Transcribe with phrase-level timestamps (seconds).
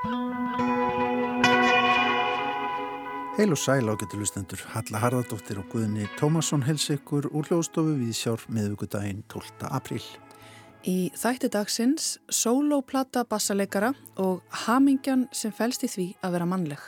[0.00, 0.16] Heil
[3.52, 8.46] og sæl ágættu lustendur, Halla Harðardóttir og Guðni Tómasson hels ykkur úr hljóðstofu við sjálf
[8.48, 9.68] miðugudaginn 12.
[9.68, 10.00] apríl.
[10.88, 16.80] Í þætti dagsins sólóplata bassaleikara og hamingjan sem fælst í því að vera mannleg.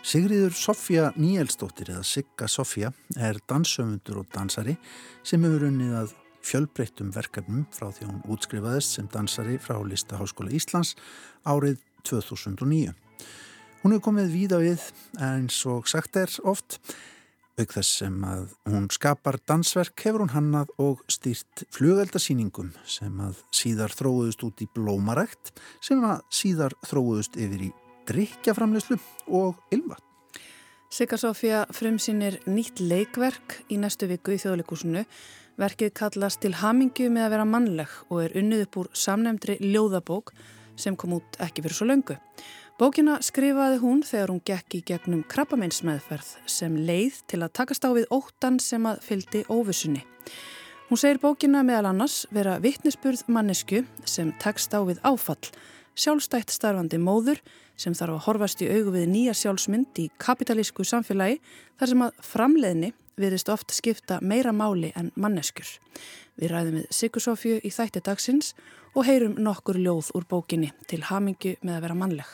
[0.00, 2.88] Sigriður Sofja Níelsdóttir eða Sigga Sofja
[3.20, 4.80] er dansöfundur og dansari
[5.28, 6.16] sem hefur unnið að
[6.46, 10.96] fjölbreyttum verkefnum frá því hún útskrifaðist sem dansari frá Listaháskóla Íslands
[11.48, 12.92] árið 2009.
[13.82, 14.84] Hún hefur komið víða við
[15.22, 16.78] eins og sagt er oft
[17.60, 23.42] auk þess sem að hún skapar dansverk hefur hún hannað og stýrt flugeldasýningum sem að
[23.54, 25.52] síðar þróuðust út í blómarækt
[25.84, 27.70] sem að síðar þróuðust yfir í
[28.08, 28.98] drikkjaframleyslu
[29.38, 30.02] og ylvat.
[30.92, 35.06] Sigga Sofía frumsýnir nýtt leikverk í næstu viku í þjóðleikúsinu.
[35.60, 40.32] Verkið kallast til hamingju með að vera mannleg og er unnið upp úr samnemndri ljóðabók
[40.80, 42.16] sem kom út ekki fyrir svo löngu.
[42.80, 47.92] Bókina skrifaði hún þegar hún gekk í gegnum krabbameinsmeðferð sem leið til að takast á
[47.92, 50.06] við óttan sem að fyldi óvissunni.
[50.88, 55.52] Hún segir bókina meðal annars vera vittnesburð mannesku sem takst á við áfall,
[55.94, 57.38] sjálfstætt starfandi móður
[57.76, 61.38] sem þarf að horfast í augu við nýja sjálfsmynd í kapitalísku samfélagi
[61.76, 65.68] þar sem að framleiðni virðist oft skipta meira máli en manneskur.
[66.40, 68.54] Við ræðum við Sigur í þætti dagsins
[68.94, 72.26] og heyrum nokkur ljóð úr bókinni til hamingu með að vera mannleg.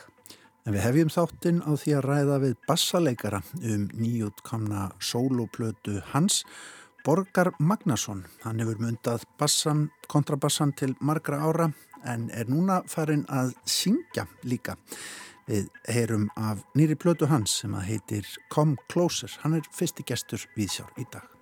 [0.67, 6.43] En við hefjum þáttinn á því að ræða við bassaleikara um nýjútkamna soloplötu hans,
[7.05, 8.25] Borgar Magnason.
[8.43, 11.69] Hann hefur myndað bassan, kontrabassan til margra ára
[12.05, 14.75] en er núna farin að syngja líka.
[15.49, 19.33] Við heyrum af nýri plötu hans sem að heitir Come Closer.
[19.41, 21.38] Hann er fyrsti gestur við sjár í dag.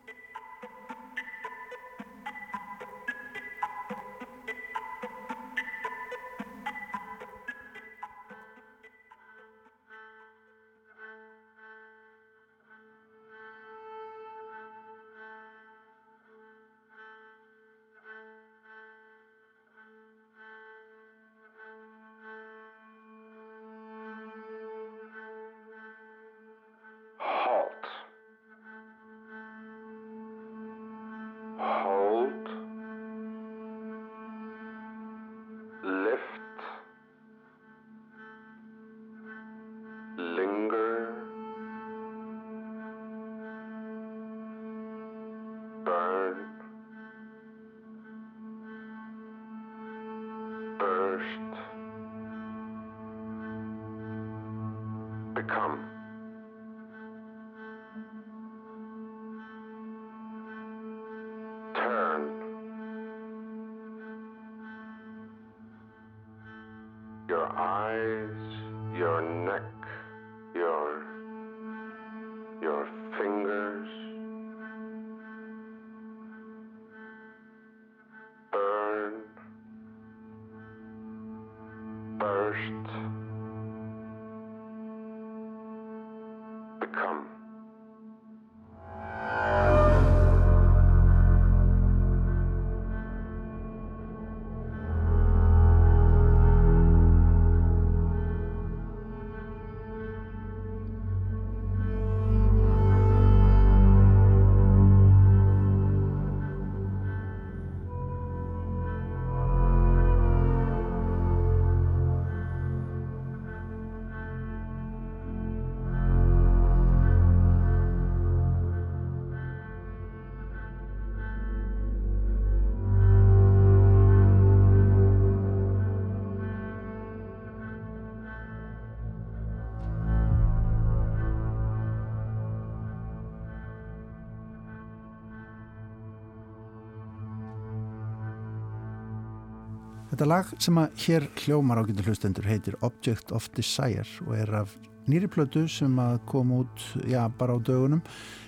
[140.17, 144.71] Þetta lag sem að hér hljómar ágættu hlustendur heitir Object of Desire og er af
[145.05, 148.01] nýri plötu sem að koma út, já, bara á dögunum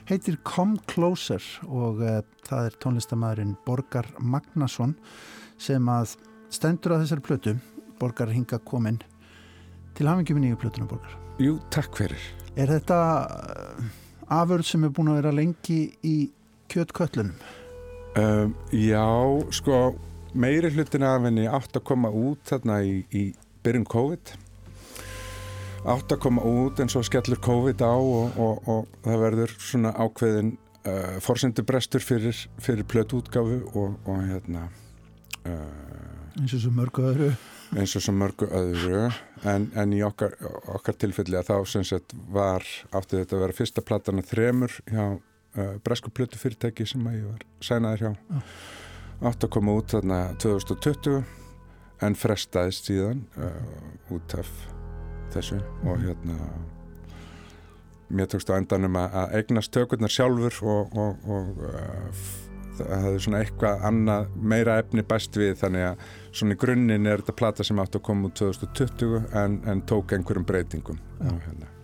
[0.09, 4.97] heitir Come Closer og uh, það er tónlistamæðurinn Borgar Magnason
[5.61, 6.17] sem að
[6.49, 7.55] stendur að þessari plötu
[8.01, 8.97] Borgar hinga komin
[9.93, 11.13] til hafingjum í nýju plötunum Borgar.
[11.37, 12.29] Jú, takk fyrir.
[12.57, 13.89] Er þetta uh,
[14.41, 16.17] afurð sem er búin að vera lengi í
[16.73, 17.37] kjötköllunum?
[18.17, 19.05] Um, já,
[19.53, 19.83] sko
[20.33, 23.23] meiri hlutin af henni átt að koma út þarna í, í
[23.65, 24.33] byrjun COVID.
[25.89, 29.93] Átt að koma út en svo skellur COVID á og, og, og það verður svona
[29.95, 30.51] ákveðin
[30.83, 34.67] uh, forsendubrestur fyrir, fyrir plötuútgafu og, og hérna
[35.47, 37.29] uh, eins og svo mörgu öðru.
[37.77, 39.07] eins og svo mörgu öðru.
[39.47, 40.35] En, en í okkar,
[40.75, 44.77] okkar tilfelli að þá sem sagt var átti þetta að vera fyrsta platan að þremur
[44.89, 48.13] hjá uh, Bresku Plutu fyrirtæki sem að ég var sænaður hjá
[49.19, 49.29] Já.
[49.29, 51.21] átti að koma út þarna 2020
[52.05, 54.49] en frestaðist síðan uh, út af
[55.33, 56.37] þessu og hérna
[58.09, 62.21] mér tókst á endanum að, eignast tökurnar sjálfur og, og, og uh,
[62.79, 67.21] það hefði svona eitthvað annað meira efni bæst við þannig að svona í grunninn er
[67.21, 71.27] þetta plata sem átti að koma út 2020 en, en tók einhverjum breytingum Já.
[71.33, 71.75] og, hérna.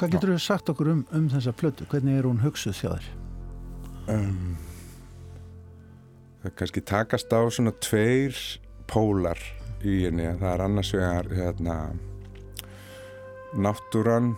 [0.00, 1.86] Hvað getur þú sagt okkur um, um þessa plötu?
[1.90, 3.10] Hvernig er hún hugsuð hjá þér?
[4.10, 4.56] um,
[6.42, 8.36] það kannski takast á svona tveir
[8.90, 9.40] pólar
[9.84, 10.28] í henni.
[10.40, 11.76] Það er annars vegar hérna,
[13.56, 14.34] náttúran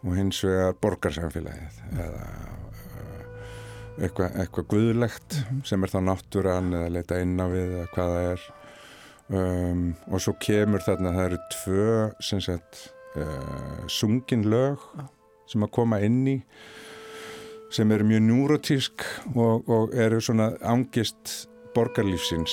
[0.00, 3.26] og hins vegar borgarsamfélagið eða uh,
[4.00, 5.36] eitthvað, eitthvað guðlegt
[5.68, 8.48] sem er þá náttúran eða leita inn á við eða hvað það er.
[9.30, 12.80] Um, og svo kemur þarna það eru tvö sagt
[13.14, 14.82] uh, sungin lög
[15.50, 16.40] sem að koma inn í
[17.70, 22.50] sem eru mjög núrotísk og, og eru svona angist borgarlífsins.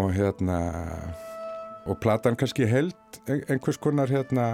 [0.00, 0.58] Og hérna
[1.86, 2.94] og platan kannski held
[3.28, 4.46] ein- einhvers konar hérna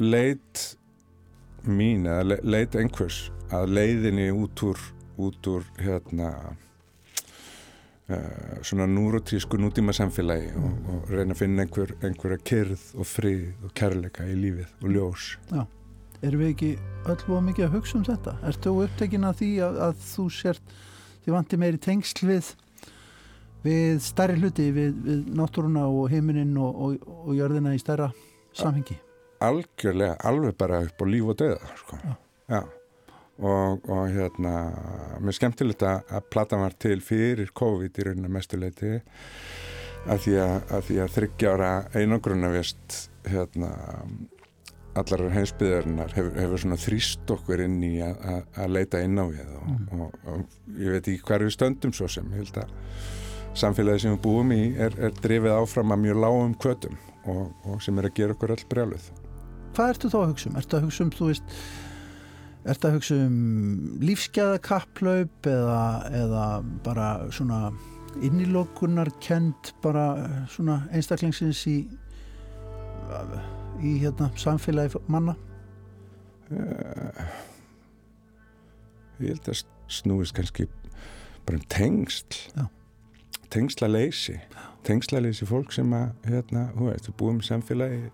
[0.00, 0.76] leit
[1.64, 4.80] mín eða le- leit einhvers að leiðinni út úr,
[5.22, 6.32] út úr hérna
[8.10, 13.46] uh, svona núrotísku nútíma samfélagi og, og reyna að finna einhver, einhverja kyrð og frið
[13.64, 15.28] og kærleika í lífið og ljós
[16.24, 16.72] Erum við ekki
[17.12, 18.36] öll og mikið að hugsa um þetta?
[18.48, 20.76] Ertu upptekin að því að, að þú sért
[21.24, 22.52] því vanti meiri tengsl við
[23.64, 28.10] við stærri hluti við, við náttúruna og heiminin og, og, og jörðina í stærra
[28.52, 28.98] samhengi?
[29.44, 31.98] algjörlega, alveg bara upp á líf og döða sko.
[32.02, 32.16] Já.
[32.48, 32.62] Já.
[33.34, 34.52] Og, og hérna
[35.18, 38.92] mér skemmtilegt að, platan var til fyrir COVID í rauninu mestuleiti
[40.04, 43.72] að því að, að, því að þryggjára einangrunavist hérna
[45.00, 49.62] allar heimsbyðarinnar hefur, hefur svona þrýst okkur inn í að, leita inn á við og,
[49.64, 50.00] Mm.
[50.04, 52.74] og, og ég veit ekki hver við stöndum svo sem ég held að
[53.56, 57.80] samfélagi sem við búum í er, er drifið áfram að mjög lágum kvötum og, og
[57.82, 59.06] sem er að gera okkur öll brjáluð
[59.74, 60.56] Hvað ertu þá að hugsa um?
[60.60, 61.56] Ertu að hugsa um, þú veist
[62.64, 63.40] Ertu að hugsa um
[64.04, 65.80] lífsgæða kapplaup eða,
[66.20, 66.44] eða
[66.84, 67.58] bara svona
[68.22, 70.04] innilokunar kend bara
[70.52, 71.76] svona einstaklingsins í
[73.84, 75.34] í hérna samfélagi manna?
[76.52, 77.24] Eh,
[79.20, 80.66] ég held að snúist kannski
[81.44, 82.66] bara um tengsl Já.
[83.52, 84.38] tengslaleysi
[84.84, 88.10] tengslaleysi fólk sem að hérna, hú veist, við búum í samfélagi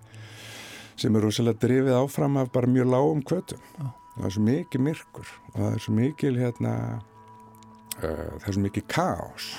[1.01, 3.87] sem er rosalega drifið áfram af bara mjög lágum kvötum Já.
[4.17, 6.75] það er svo mikið myrkur og það er svo mikið hérna
[7.99, 9.53] uh, það er svo mikið kaos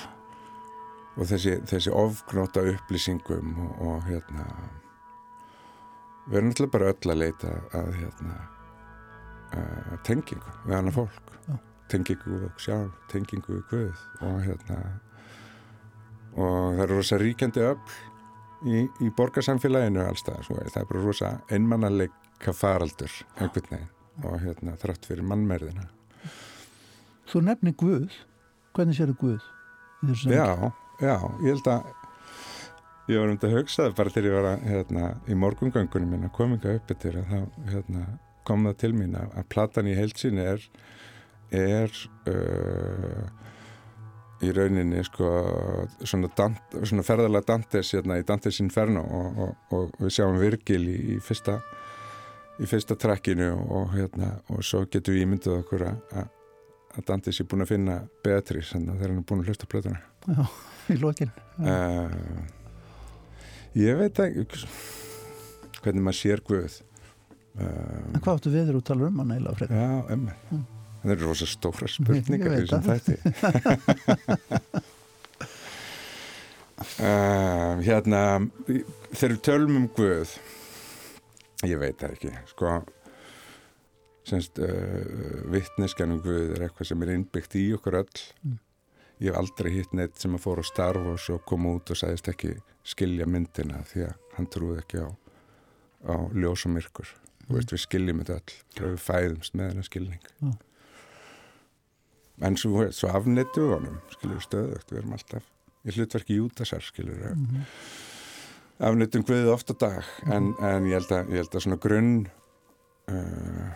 [1.12, 4.46] og þessi, þessi ofgnóta upplýsingum og, og hérna
[6.28, 8.36] við erum náttúrulega bara öll að leita að hérna
[9.56, 11.54] uh, tengingu við annað fólk Já.
[11.92, 14.80] tengingu við okkur sjálf, tengingu við Guð og hérna
[16.32, 17.80] og það eru rosa ríkjandi öll
[18.62, 23.88] í, í borgarsamfélaginu allstað, það er bara rosa einmannaleika faraldur veginn
[24.22, 25.88] og hérna þrátt fyrir mannmerðina
[27.32, 28.12] Þú nefnir Guð
[28.76, 29.42] hvernig sér Guð?
[30.02, 30.70] þessu samhengi?
[31.00, 31.90] Já, já, ég held að
[33.10, 36.14] ég var um þetta að hugsa það bara þegar ég var að, hérna, í morgungöngunum
[36.14, 37.38] minna kominga uppi til að þá
[37.72, 38.02] hérna,
[38.46, 40.68] kom það til mín að, að platan í heilsinni er
[41.52, 41.92] er
[42.30, 43.24] uh,
[44.42, 45.28] í rauninni sko
[46.02, 50.82] svona, Dant, svona ferðarlega Dantes hérna, í Dantes Inferno og, og, og við sjáum Virgil
[50.90, 51.58] í, í fyrsta
[52.62, 56.24] í fyrsta trekkinu og, hérna, og svo getum við ímyndið okkur að,
[56.96, 60.02] að Dantes er búin að finna Beatrice þannig að hann er búin að hlusta plötuna.
[60.28, 60.42] Já,
[60.92, 61.32] í lokin.
[61.58, 62.12] Uh,
[63.78, 64.44] ég veit ekki
[65.82, 66.74] hvernig maður sér Guð
[67.58, 69.76] uh, En hvað áttu við þú talar um hann eiginlega frekar?
[69.76, 70.64] já, emmi Mm.
[71.02, 72.94] það eru rosa stóra spurningar í veit þessum það.
[73.02, 73.14] þætti
[77.00, 78.22] uh, hérna
[79.12, 80.36] þegar við tölum um Guð
[81.68, 82.72] ég veit það ekki sko
[84.26, 88.12] semst uh, vittneskan um Guð er eitthvað sem er innbyggt í okkur öll
[88.42, 88.58] Mm.
[89.22, 91.98] Ég hef aldrei hitt neitt sem að fór á starf og svo kom út og
[91.98, 95.08] sagðist ekki skilja myndina því að hann trúði ekki á,
[96.10, 97.14] á ljós og myrkur.
[97.46, 97.54] Mm.
[97.56, 98.58] veist við skiljum þetta öll.
[98.74, 100.28] Þegar við fæðumst með hennar skilning.
[100.42, 100.52] Já.
[102.48, 105.50] en svo, svo afnittu við honum skiljum stöðugt, við erum alltaf
[105.86, 107.64] í hlutverki Júdasar skiljum við Mm -hmm.
[108.88, 112.28] afnittum Guðið oft á dag en, en ég, held að, ég held að svona grunn
[113.08, 113.70] uh,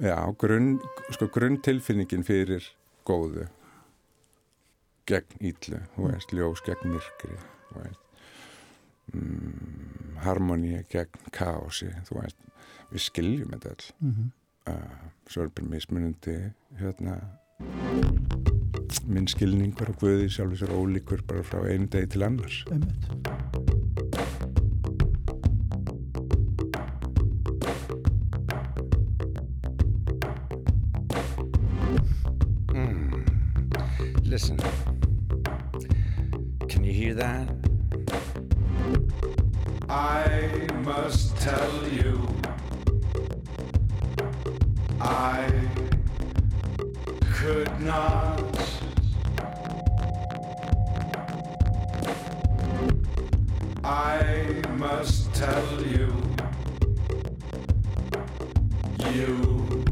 [0.00, 0.80] já, grunn
[1.10, 2.64] sko grunn tilfinningin fyrir
[3.04, 3.46] góðu
[5.10, 7.38] gegn íllu, þú veist, ljós gegn myrkri
[7.70, 8.06] þú veist.
[9.10, 12.46] Mm, harmoníu gegn kási þú veist,
[12.92, 14.28] við skiljum þetta all mm -hmm.
[14.72, 17.20] uh, svo er bara mismunandi hérna.
[19.06, 22.64] Minn skilningur og guði sjálfur sér ólíkur bara frá einu degi til annars.
[22.68, 22.82] Mm.
[34.22, 34.99] Listen
[36.90, 37.48] you hear that?
[39.88, 42.26] I must tell you
[45.00, 45.50] I
[47.34, 48.42] could not
[53.84, 56.12] I must tell you
[59.12, 59.84] You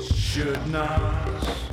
[0.00, 1.63] should not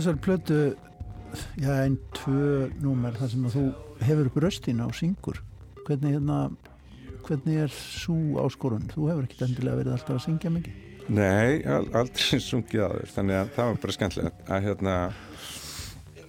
[0.00, 0.58] þessar plötu
[1.60, 3.64] já, einn, tvö númer þar sem að þú
[4.08, 5.40] hefur upp röstin á syngur.
[5.86, 6.38] Hvernig, hérna,
[7.26, 8.88] hvernig er svo áskorun?
[8.92, 10.86] Þú hefur ekkert endilega verið alltaf að syngja mikið?
[11.10, 14.94] Nei, al- aldrei sungið aður þannig að það var bara skemmtilegt að hérna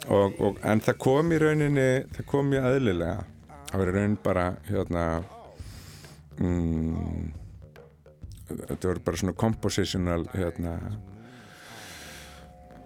[0.09, 3.19] og, og, en það kom í rauninni það kom mjög aðlilega
[3.69, 5.05] það var í raunin bara hérna
[6.41, 7.29] mm,
[8.49, 10.75] þetta voru bara svona compositional hérna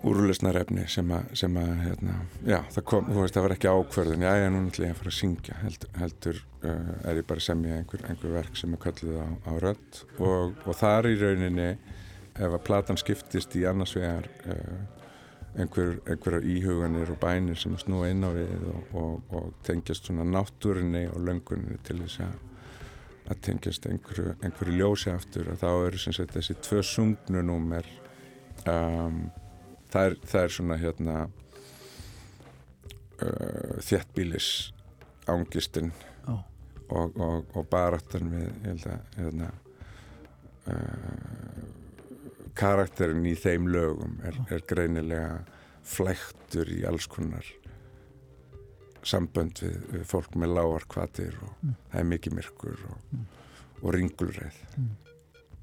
[0.06, 4.26] úrlösnarefni sem að, sem að hérna, já, það kom, þú veist, það var ekki ákverðin
[4.26, 5.60] já, já, nú ætla ég að fara að syngja.
[5.64, 9.28] Heldur, heldur uh, er ég bara að semja einhver, einhver verk sem er kallið á,
[9.50, 10.02] á rödd.
[10.20, 11.70] Og, og þar í rauninni
[12.36, 15.06] ef að platan skiptist í annars vegar uh,
[15.56, 20.28] einhver, einhverjar íhuganir og bænir sem snú inn á við og, og, og tengjast svona
[20.28, 22.44] náttúrinni og löngunni til þess að
[23.26, 27.88] að tengjast einhverju, einhverju ljósi aftur og þá eru sem sagt þessi tvö sungnunúmer
[28.70, 29.24] um,
[29.96, 31.16] það, er, það er svona hérna
[33.24, 34.50] uh, þjettbílis
[35.32, 35.92] ángistin
[36.26, 36.36] Já.
[36.90, 39.52] og, og, og baráttan við að hérna,
[40.70, 41.62] uh,
[42.56, 45.40] karakterin í þeim lögum er, er greinilega
[45.86, 47.46] flæktur í alls konar
[49.06, 53.18] sambönd við, við fólk með lágar kvatir og það er mikið myrkur og,
[53.84, 54.62] og ringulreið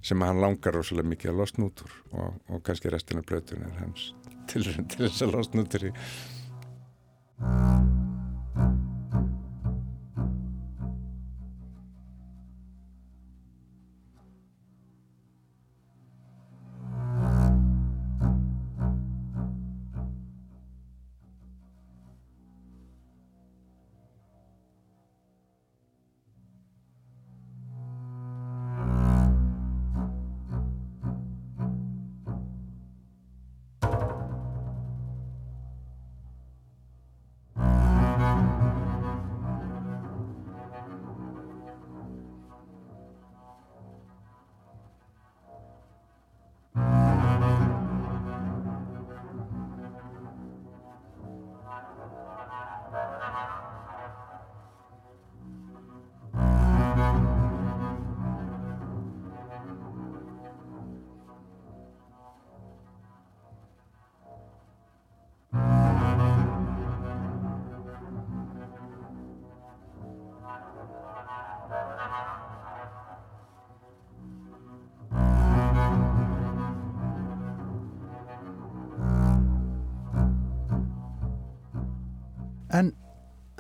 [0.03, 3.81] sem hann langar rosalega mikið að losna út úr og, og kannski restina blötun er
[3.81, 4.11] hans
[4.51, 5.93] til, til þess að losna út í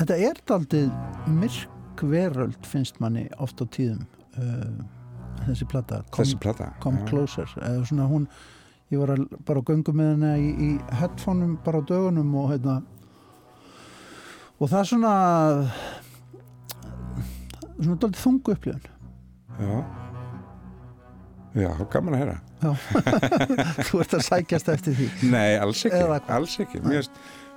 [0.02, 0.88] þetta er daldið
[1.30, 4.02] myrk veröld finnst manni oft á tíðum
[4.40, 4.82] uh,
[5.47, 6.00] þessi plata.
[6.11, 7.06] Come, þessi plata come já.
[7.12, 8.26] Closer eða svona hún,
[8.90, 12.50] ég var að, bara að göngu með henni í, í headphoneum bara á dögunum og
[12.50, 12.80] hérna
[14.59, 15.14] og það er svona
[17.78, 18.88] svona daldið þungu upplifun.
[19.62, 19.75] Já.
[21.52, 22.37] Já, gaman að heyra.
[23.87, 25.09] Þú ert að sækjast eftir því.
[25.35, 26.80] Nei, alls ekki, alls ekki.
[26.82, 27.04] Mér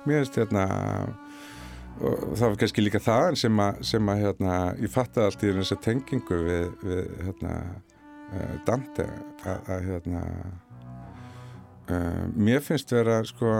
[0.04, 0.66] finnst hérna
[2.00, 5.52] og það var kannski líka það sem að, sem að hérna, ég fattaði allt í
[5.58, 7.52] þessa tengingu við, við hérna,
[8.30, 9.06] uh, Dante
[9.46, 10.24] að, að hérna
[11.88, 13.52] uh, mér finnst vera sko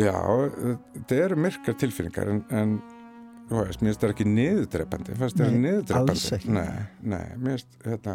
[0.00, 0.16] já,
[0.96, 2.76] þetta eru myrkar tilfinningar en, en
[3.50, 5.56] veist, mér finnst það ekki niðurdreipandi fannst það
[7.12, 8.14] nei, mér finnst hérna,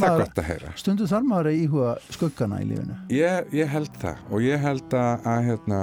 [0.00, 0.70] það gott að heyra.
[0.80, 2.96] Stundu þarf maður að íhuga skuggana í lífinu.
[3.12, 5.80] Ég, ég held það og ég held að, að hérna,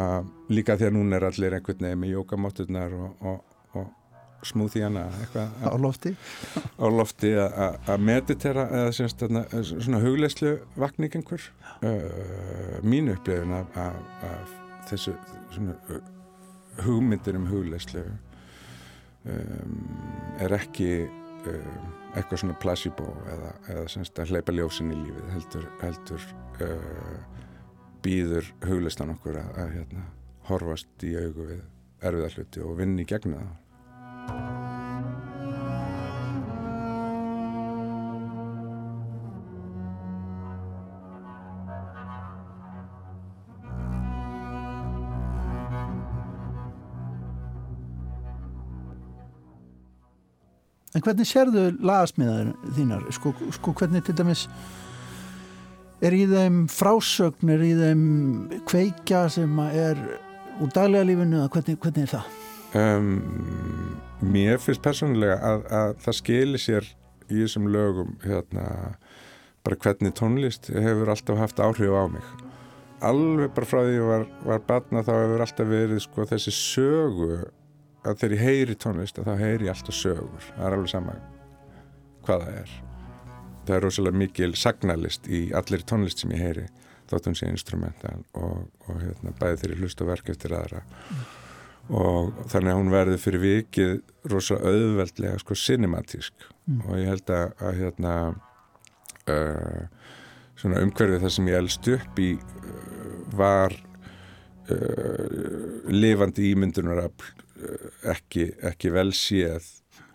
[0.49, 3.91] líka því að núna er allir einhvern veginn með jókamátturnar og, og, og
[4.49, 6.15] smúþíana eitthvað Á lofti.
[6.75, 11.45] á lofti að- meditera eða semst, þarna, svona hugleyslu vakning einhver.
[11.83, 13.95] Uh, mínu upplifin af, af,
[14.27, 14.51] af
[14.89, 15.13] þessu
[15.53, 15.77] svona,
[16.83, 18.03] hugmyndir um hugleyslu
[19.29, 19.77] um,
[20.43, 25.69] er ekki um, eitthvað svona placebo eða, eða semst að hleypa ljósin í lífið heldur,
[25.83, 26.27] heldur
[26.67, 27.45] uh,
[28.03, 30.07] býður hugleyslan okkur að, að hérna,
[30.49, 31.63] horfast í augu við
[32.03, 34.62] erfiða hluti og vinni gegna það
[50.93, 53.05] En hvernig sérðu lagasmiðar þínar?
[53.15, 54.45] Sko, sko hvernig til dæmis
[56.03, 58.03] er í þeim frásögn, er í þeim
[58.69, 60.03] kveikja sem að er
[60.61, 62.39] úr daglega lífinu hvernig, hvernig er það?
[62.77, 63.09] Um,
[64.21, 66.87] mér finnst persónulega að, að það skili sér
[67.29, 68.95] í þessum lögum hérna,
[69.65, 72.33] bara hvernig tónlist hefur alltaf haft áhrif á mig
[73.03, 77.37] alveg bara frá því ég var, var batna þá hefur alltaf verið sko, þessi sögu
[78.03, 80.47] að þegar ég heyri tónlist þá heyri ég alltaf sögur.
[80.53, 81.17] Það er alveg sama
[82.23, 82.73] hvað það er.
[83.63, 86.65] Það er rosalega mikil sagnalist í allir tónlist sem ég heyri
[87.13, 90.81] hún sé instrumental og, og hérna, bæði þeirri hlust og verk eftir aðra.
[91.93, 93.93] Og þannig að hún verður fyrir vikið
[94.31, 96.49] rosalega auðveldlega sko cinematísk.
[96.63, 96.81] Mm.
[96.87, 98.11] og ég held að, að hérna
[99.27, 99.81] uh,
[100.55, 103.75] svona umhverfið það sem ég elst upp í uh, var
[104.71, 107.27] uh, lifandi ímyndunarafl.
[107.27, 107.42] uh,
[108.13, 109.69] ekki, ekki vel séð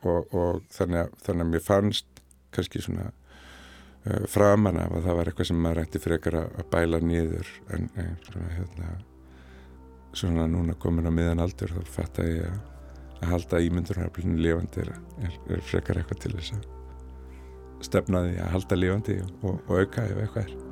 [0.07, 2.23] og, og þannig, að, þannig að mér fannst
[2.55, 7.03] kannski svona uh, framan af að það var eitthvað sem maður ætti frekar að, bæla
[7.05, 7.91] niður en,
[8.29, 8.97] svona hérna
[10.17, 12.63] svona núna komin á miðan aldur þá fatt að ég að,
[13.19, 14.95] að halda ímyndunaraflinu lifandi er,
[15.27, 20.07] er, er frekar eitthvað til þess að stefna því að halda lifandi og, og auka
[20.09, 20.68] ef eitthvað er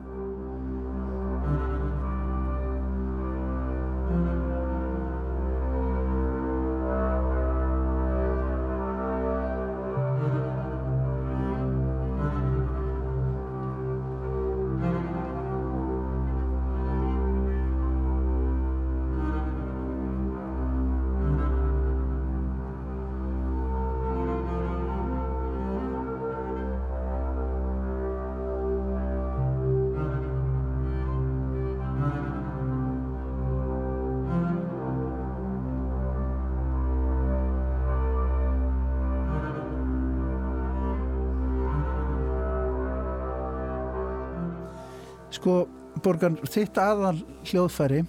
[46.26, 48.00] Borgan, þitt aðal hljóðfæri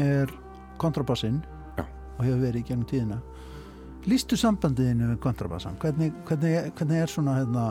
[0.00, 0.32] er
[0.80, 1.38] kontrabassinn
[1.80, 3.16] og hefur verið í gegnum tíðina.
[4.04, 5.78] Lýstu sambandiðinu við kontrabassan?
[5.80, 7.64] Hvernig, hvernig, hvernig er svona hérna,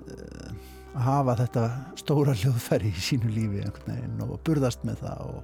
[0.00, 0.50] eh,
[0.96, 1.64] að hafa þetta
[2.02, 5.40] stóra hljóðfæri í sínu lífi veginn og burðast með það og,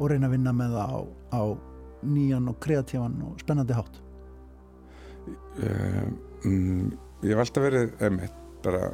[0.00, 1.00] og reyna að vinna með það á,
[1.38, 1.42] á
[2.02, 4.02] nýjan og kreatívan og spennandi hátt?
[5.62, 6.06] uh,
[6.42, 8.88] mm, ég hef alltaf verið emitt bara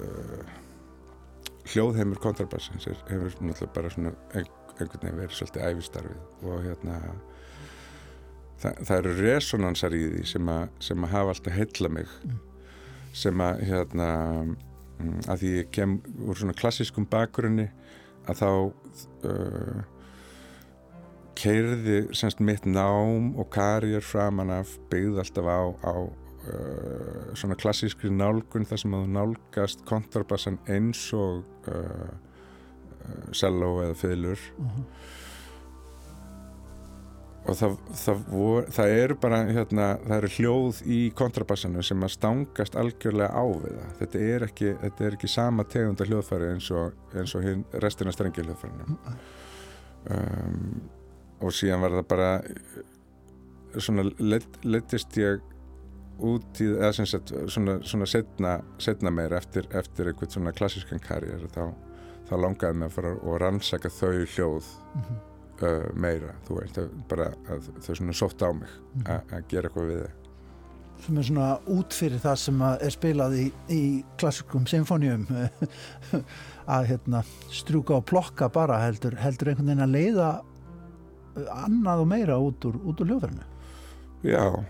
[0.00, 0.62] uh,
[1.72, 4.48] hljóðheimur kontrabassins er, hefur náttúrulega bara svona ein,
[4.78, 6.98] einhvern veginn verið svolítið æfistarfið og hérna
[8.60, 12.40] það, það eru resonansar í því sem, a, sem að hafa alltaf heilla mig Mm.
[13.14, 14.08] sem að hérna
[14.98, 17.68] mm, að því ég kem úr svona klassískum bakgrunni
[18.26, 18.48] að þá
[19.28, 19.82] uh,
[21.38, 25.94] keirði semst mitt nám og karjör framan af byggði alltaf á, á
[26.50, 32.08] uh, svona klassískri nálgun þar sem að nálgast kontrabassan eins og uh,
[33.04, 34.48] uh, selló eða fiðlur.
[34.58, 34.80] Uh
[37.44, 42.14] og það, það, vor, það eru bara hérna, það eru hljóð í kontrabassanu sem að
[42.14, 43.90] stangast algjörlega á við það.
[44.00, 48.14] Þetta er ekki, þetta er ekki sama tegunda hljóðfæri eins og, eins og hinn, restina
[48.14, 48.98] strengi hljóðfærinu
[50.14, 50.70] um,
[51.44, 52.30] og síðan var það bara
[53.82, 54.06] svona
[54.64, 55.42] leittist ég
[56.18, 61.00] út í, eða sem sagt svona, svona setna, setna meir eftir, eftir einhvern svona klassískan
[61.02, 61.72] karriér þá,
[62.28, 65.14] þá langaði mig að fara og rannsaka þau hljóð -huh.
[65.62, 69.06] uh, meira, þú veist, bara að þau svona sótt á mig Mhm.
[69.06, 70.12] að að gera eitthvað við þau
[71.04, 75.26] sem er svona út fyrir það sem er spilað í, í klassikum symfónium
[76.76, 80.28] að hérna, strúka og plokka bara heldur, heldur einhvern veginn að leiða
[81.64, 83.44] annað og meira út úr, úr hljóðverðinu
[84.24, 84.64] Já,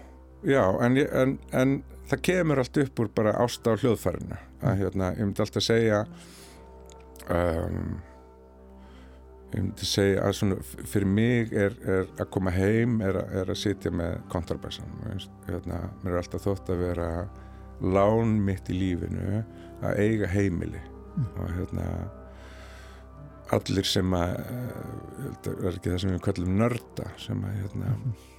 [0.44, 1.76] já en, en, en
[2.10, 6.04] það kemur allt upp úr bara ásta á hljóðfærinu að hérna, ég myndi alltaf segja
[7.30, 7.94] um
[9.54, 10.56] ég myndi segja að svona
[10.90, 14.90] fyrir mig er, er að koma heim er, er að sitja með kontrabassan
[15.46, 17.08] hérna, mér er alltaf þótt að vera
[17.84, 19.44] lán mitt í lífinu
[19.84, 21.30] að eiga heimili mm.
[21.38, 21.88] og hérna
[23.54, 24.36] allir sem að
[25.44, 28.33] það er ekki það sem við kallum nörda sem að hérna, mm.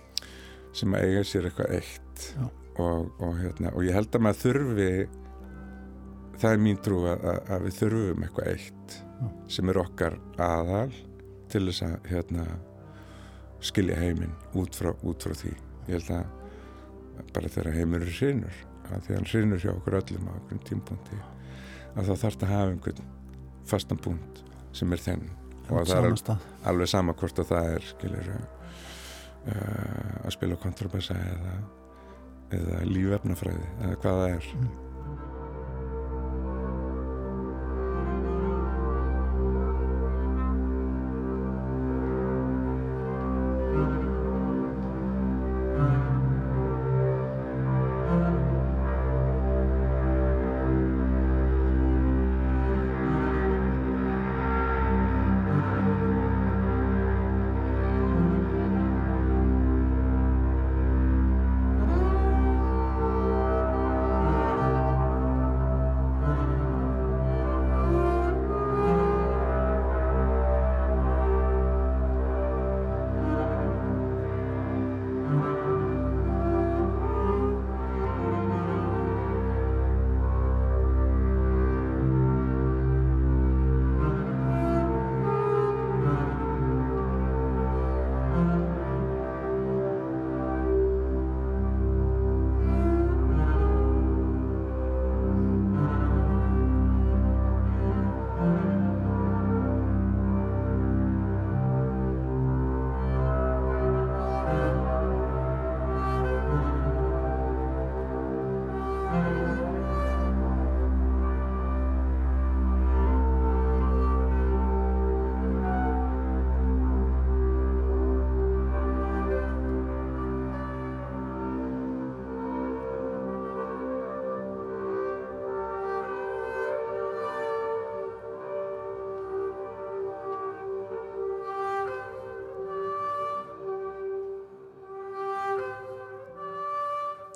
[0.75, 2.25] Sem að eiga sér eitthvað eitt.
[2.75, 4.89] Og, og hérna og ég held að maður þurfi
[6.41, 8.95] það er mín trú að, að við þurfum eitthvað eitt
[9.51, 10.91] sem er okkar aðal
[11.51, 12.45] til þess að hérna,
[13.63, 15.53] skilja heiminn út út frá því.
[15.88, 18.57] Ég held að bara þegar heiminn er hrinur
[18.91, 21.21] að því hann hrinur hjá okkur öllum á okkur tímpunkti
[21.95, 23.07] að þá þarf þetta að hafa einhvern
[23.65, 24.43] fastan punkt
[24.75, 25.25] sem er þenn.
[25.69, 28.43] Og að það er alveg, sama hvort að það er skilir uh,
[29.53, 31.55] að spila kontrabassa eða,
[32.58, 34.71] eða lífefnafræði eða hvað það er mm.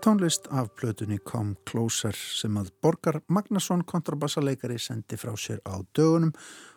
[0.04, 6.32] Tónlist af plötunni Come Closer sem að Borgar Magnason kontrabassaleikari sendi frá sér á dögunum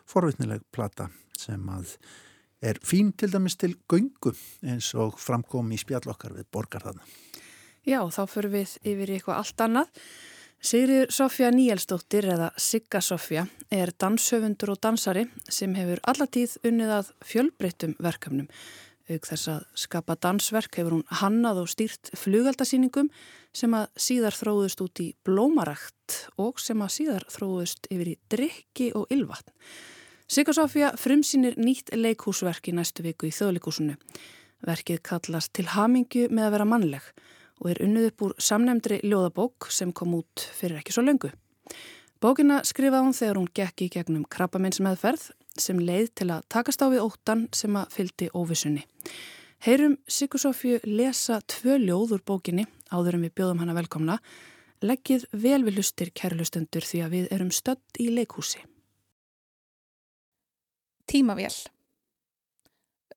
[0.09, 1.95] forvitnileg plata sem að
[2.63, 4.33] er fín til dæmis til göngu
[4.63, 7.03] eins og framkom í spjallokkar við Borgar þarna.
[7.83, 10.05] Já, þá fyrir við yfir eitthvað allt annað.
[10.63, 17.13] Sigriður Sofja Níelsdóttir eða Sigga Sofja er danshöfundur og dansari sem hefur allatíð unnið að
[17.27, 18.47] fjölbreyttum verkefnum
[19.11, 23.09] Auk þess að skapa dansverk hefur hún hannað og stýrt flugaldasýningum
[23.51, 28.93] sem að síðar þróðust út í blómarakt og sem að síðar þróðust yfir í drikki
[28.95, 29.51] og ylvatn.
[30.31, 33.97] Sigga Sofía frumsýnir nýtt leikhúsverk í næstu viku í þjóðleikúsinu.
[34.63, 37.11] Verkið kallast Til hamingju með að vera mannleg
[37.59, 41.33] og er unnið upp úr samnemndri ljóðabók sem kom út fyrir ekki svo löngu.
[42.23, 45.27] Bókina skrifaði hún þegar hún gekk í gegnum krabbamenns meðferð
[45.59, 48.83] sem leið til að takast á við óttan sem að fyldi óvissunni.
[49.63, 54.17] Heyrum Sigur Sofju lesa tvö ljóð úr bókinni áður en við bjóðum hana velkomna.
[54.83, 58.59] Leggið vel við lustir kærlustendur því að við erum stödd í leikhúsi.
[61.07, 61.53] Tímavél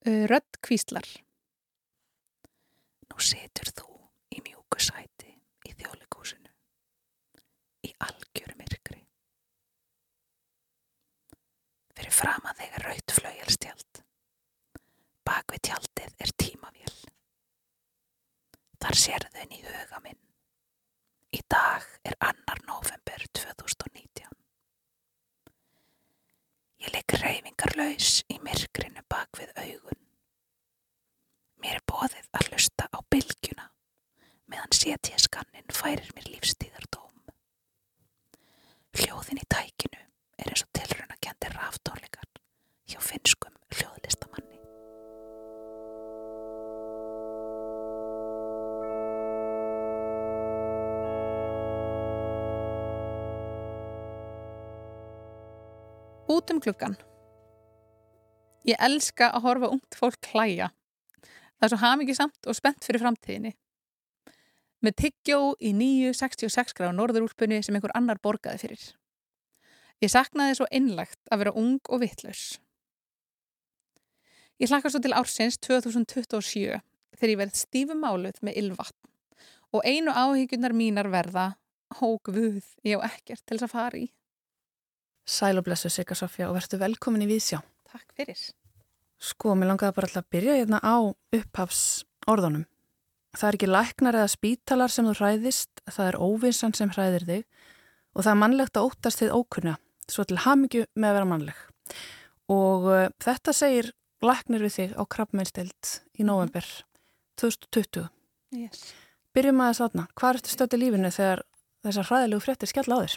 [0.06, 1.06] Rödd kvíslar
[3.10, 3.88] Nú setur þú
[4.36, 5.32] í mjúku sæti
[5.66, 6.52] í þjóðleikúsinu
[7.86, 9.00] í algjöru myrkri
[12.06, 13.98] Fyrir fram að þegar raut flaujelstjald.
[15.26, 16.92] Bakvið tjaldið er tímavél.
[18.78, 20.20] Þar sérðu þenn í huga minn.
[21.34, 24.38] Í dag er annar november 2019.
[26.86, 30.06] Ég leik reyfingarlaus í myrkrinu bakvið augun.
[31.58, 33.70] Mér er bóðið að hlusta á bylgjuna
[34.46, 37.34] meðan setjaskannin færir mér lífstíðardóm.
[38.94, 40.05] Hljóðin í tækinu
[40.38, 42.28] er eins og tilruna kjandi ráftónleikar
[42.86, 44.60] hjá finskum hljóðlistamanni.
[56.26, 56.96] Út um klukkan.
[58.66, 60.72] Ég elska að horfa ungt fólk hlæja.
[61.56, 63.54] Það er svo hafmyggisamt og spennt fyrir framtíðinni.
[64.84, 68.82] Með tiggjó í 966 gráð norðurúlpunni sem einhver annar borgaði fyrir.
[70.04, 72.58] Ég saknaði svo einlegt að vera ung og vittlaus.
[74.60, 76.80] Ég hlakka svo til ársins 2027
[77.16, 79.00] þegar ég verð stífum máluð með ylvatn
[79.76, 81.46] og einu áhyggjurnar mínar verða
[82.00, 84.06] hókvuð ég á ekkert til þess að fara í.
[85.26, 87.58] Sæl og blessu Sigga Sofja og verður velkomin í Vísjá.
[87.90, 88.38] Takk fyrir.
[89.16, 90.96] Sko, mér langaði bara alltaf að byrja hérna á
[91.34, 91.82] upphafs
[92.28, 92.66] orðunum.
[93.36, 97.42] Það er ekki læknar eða spítalar sem þú hræðist, það er óvinsan sem hræðir þig
[98.16, 99.74] og það er mannlegt að óttast þið ókunna,
[100.10, 101.62] svo til hamingju með að vera mannleg.
[102.52, 103.92] Og uh, þetta segir
[104.24, 106.66] læknir við þig á krabbmeinstild í november
[107.40, 108.08] 2020.
[108.56, 108.86] Yes.
[109.36, 111.42] Byrjum að þess aðna, hvað ertu stötti lífinu þegar
[111.84, 113.16] þessar hræðilegu fréttir skella á þér?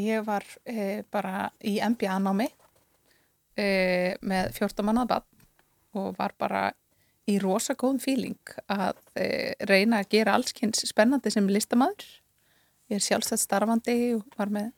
[0.00, 2.46] Ég var e, bara í MBA-námi
[3.56, 3.68] e,
[4.24, 5.26] með 14 mannað bann
[5.96, 6.62] og var bara
[7.28, 9.26] í rosa góðum fíling að e,
[9.68, 12.06] reyna að gera allskynns spennandi sem listamæður.
[12.92, 14.70] Ég er sjálfstætt starfandi og var með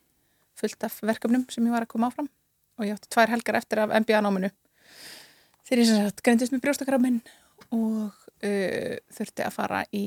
[0.58, 2.30] fullt af verkefnum sem ég var að koma áfram.
[2.78, 4.50] Og ég átti tvær helgar eftir af MBA-náminu
[5.68, 7.18] þegar ég sem sagt greindist með brjóstakarafminn
[7.76, 10.06] og uh, þurfti að fara í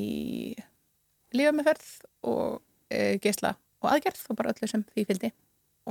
[1.38, 1.90] lífameferð
[2.28, 5.32] og uh, geysla og aðgerð og bara öllu sem því fylgdi.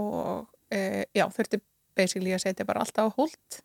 [0.01, 1.61] Og uh, já, þurfti
[1.99, 3.61] basically að setja bara alltaf á hold.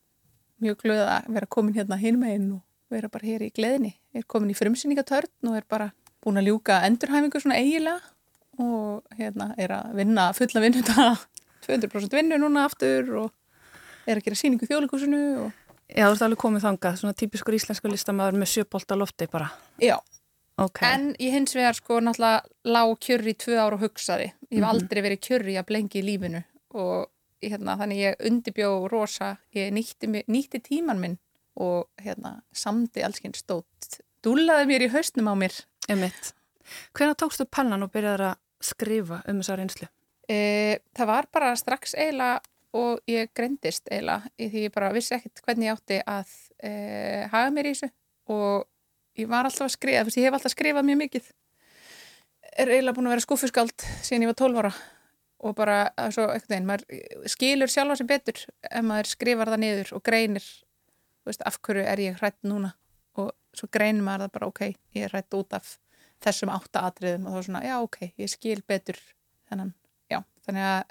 [0.63, 3.95] Mjög glöð að vera komin hérna hinn meginn og vera bara hér í gleðinni.
[4.15, 5.91] Er komin í frumsýningatörn og er bara
[6.23, 8.14] búin að ljúka endurhæfingu svona eigilega
[8.61, 11.17] og hérna er að vinna fulla vinnu þetta
[11.67, 13.31] 200% vinnu núna aftur og
[14.05, 15.53] er að gera síningu þjóðleikusinu og
[15.85, 19.51] Já, þú ert alveg komið þangað, svona típiskur íslensku listamæður með sjöbólta lofti bara.
[19.77, 19.99] Já,
[20.57, 20.95] okay.
[20.95, 22.41] en ég hins vegar sko náttúrulega
[22.73, 24.31] lág kjörri í tvö ára og hugsaði.
[24.49, 24.69] Ég hef Mhm.
[24.71, 26.41] aldrei verið kjörri að blengi í lífinu
[26.73, 27.11] og
[27.43, 31.19] hérna, þannig ég undibjó rosa, ég nýtti, nýtti tíman minn
[31.55, 34.01] og hérna, samdi allskinn stótt.
[34.25, 35.53] Dúlaði mér í haustnum á mér.
[35.87, 39.87] Hvenær tókstu pennan og byrjaði að skrifa um þessa reynslu?
[40.25, 40.37] E,
[40.97, 42.41] það var bara strax eiginlega
[42.75, 46.71] og ég greindist eiginlega í því ég bara vissi ekkert hvernig ég átti að e,
[47.31, 47.91] haga mér í þessu.
[48.35, 48.65] Og
[49.21, 51.31] ég var alltaf að skrifa, ég hef alltaf skrifað mjög mikið.
[52.55, 54.73] Er eiginlega búin að vera skúfuskáld síðan ég var 12 ára.
[55.45, 55.79] Og bara
[56.15, 60.45] svo einhvern veginn, maður skilur sjálfa sig betur ef maður skrifar það niður og greinir
[61.27, 62.73] veist, af hverju er ég hrætt núna.
[63.19, 64.61] Og svo greinir maður það bara ok,
[64.97, 65.75] ég er hrætt út af
[66.23, 68.99] þessum átta atriðum og þá svona, já ok, ég skil betur
[69.49, 69.73] þennan,
[70.11, 70.83] já, þannig að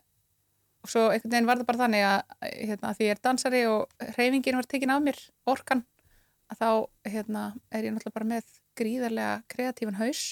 [0.84, 4.08] og svo einhvern veginn var það bara þannig að hérna, því ég er dansari og
[4.16, 5.84] hreyfingin var tekin af mér, orkan
[6.52, 6.70] að þá
[7.14, 10.24] hérna, er ég náttúrulega bara með gríðarlega kreatífan haus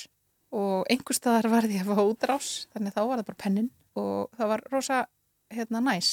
[0.52, 3.70] og einhver staðar var því að fá útrás þannig að þá var það bara pennin
[3.96, 4.98] og það var rosa
[5.52, 6.12] hérna, næs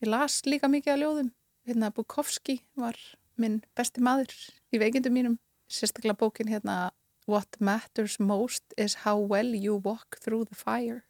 [0.00, 1.32] ég las líka mikið af ljóðum.
[1.68, 2.96] Hérna, Bukowski var
[3.40, 4.32] minn besti maður
[4.72, 5.36] í veikindum mínum
[5.70, 6.90] sérstaklega bókin hérna
[7.30, 11.02] What matters most is how well you walk through the fire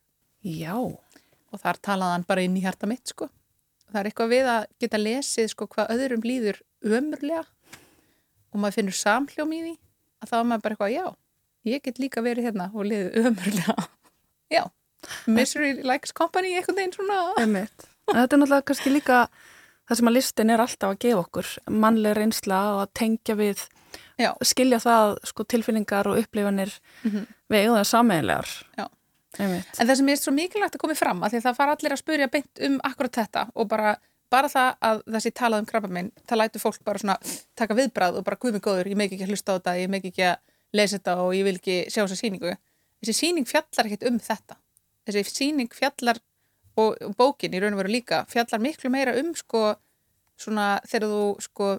[0.45, 0.77] Já.
[0.77, 3.31] og þar talaði hann bara inn í hjarta mitt sko.
[3.91, 7.47] það er eitthvað við að geta lesið sko, hvað öðrum líður ömurlega
[8.51, 9.73] og maður finnur samhljóm í því
[10.21, 11.07] að þá er maður bara eitthvað, já
[11.71, 13.87] ég get líka verið hérna og liðið ömurlega
[14.57, 14.63] já,
[15.27, 17.21] misery likes company eitthvað einn svona.
[18.11, 19.25] Þetta er náttúrulega kannski líka
[19.91, 21.51] það sem að listin er alltaf að gefa okkur,
[21.83, 23.65] mannleg reynsla og að tengja við,
[24.21, 24.31] Já.
[24.47, 26.73] skilja það sko tilfinningar og upplifanir
[27.51, 28.53] við eigum það sammeðilegar.
[28.79, 28.87] Já.
[29.39, 29.77] Emitt.
[29.79, 31.93] En það sem er svo mikilvægt að koma fram að því að það fara allir
[31.95, 33.93] að spurja beint um akkurat þetta og bara,
[34.31, 37.17] bara það að þessi talað um krabba minn, það lætur fólk bara svona
[37.55, 39.93] taka viðbræð og bara guð mig góður, ég meik ekki að hlusta á þetta, ég
[39.93, 40.37] meik ekki að
[40.75, 42.57] lesa þetta og ég vil ekki sjá þessa síningu.
[43.01, 44.59] Þessi síning fjallar ekkert um þetta.
[45.07, 46.19] Þessi síning fjallar
[46.81, 49.75] og bókin í raun og veru líka fjallar miklu meira um sko
[50.41, 51.71] svona þegar þú sko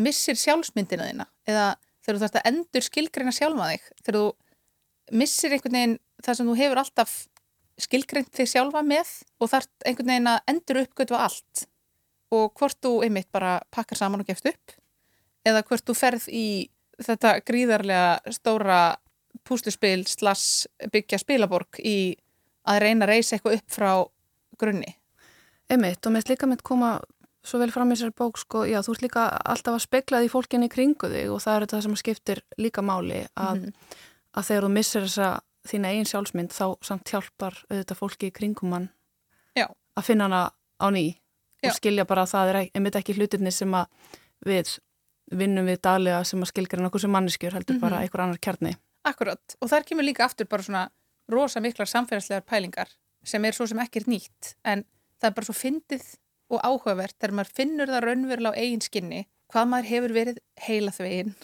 [0.00, 1.66] missir sjálfsmyndina þína eða
[2.00, 4.24] þegar þú þarfst að endur skilgreina sjálfa þig þegar þú
[5.20, 7.14] missir einhvern veginn það sem þú hefur alltaf
[7.80, 11.66] skilgreint þig sjálfa með og þarft einhvern veginn að endur uppgötu allt.
[12.30, 14.76] Og hvort þú einmitt bara pakkar saman og gefst upp
[15.46, 16.46] eða hvort þú ferð í
[17.00, 18.80] þetta gríðarlega stóra
[19.46, 22.14] púsluspil slass byggja spilaborg í
[22.68, 23.92] að reyna að reysa eitthvað upp frá
[24.60, 24.96] grunni.
[25.70, 27.00] Emitt og með líka með koma
[27.46, 30.28] svo vel fram í þessari bók sko, já þú ert líka alltaf að spegla því
[30.32, 33.72] fólkinni í kringu þig og það er þetta sem skiptir líka máli að, Mhm.
[34.36, 38.68] að þegar þú missir þessa þína eigin sjálfsmynd þá samt hjálpar auðvitað fólki í kringum
[38.70, 38.90] mann
[39.56, 39.66] Já.
[39.96, 41.16] að finna hana á ný
[41.62, 41.70] Já.
[41.70, 43.86] og skilja bara að það er einmitt ekki hlutinni sem að
[44.44, 44.78] við
[45.32, 47.80] vinnum við daglega sem að skilgreina okkur sem manneskjur heldur Mhm.
[47.80, 48.76] bara einhver annar kjarni.
[49.04, 50.90] Akkurat, og þar kemur líka aftur bara svona
[51.32, 54.84] rosa miklar samfélagslegar pælingar sem er svo sem ekkert nýtt en
[55.20, 56.06] það er bara svo fyndið
[56.50, 60.94] og áhugavert þegar maður finnur það raunverulega á eigin skinni hvað maður hefur verið heila
[60.94, 61.34] þvegin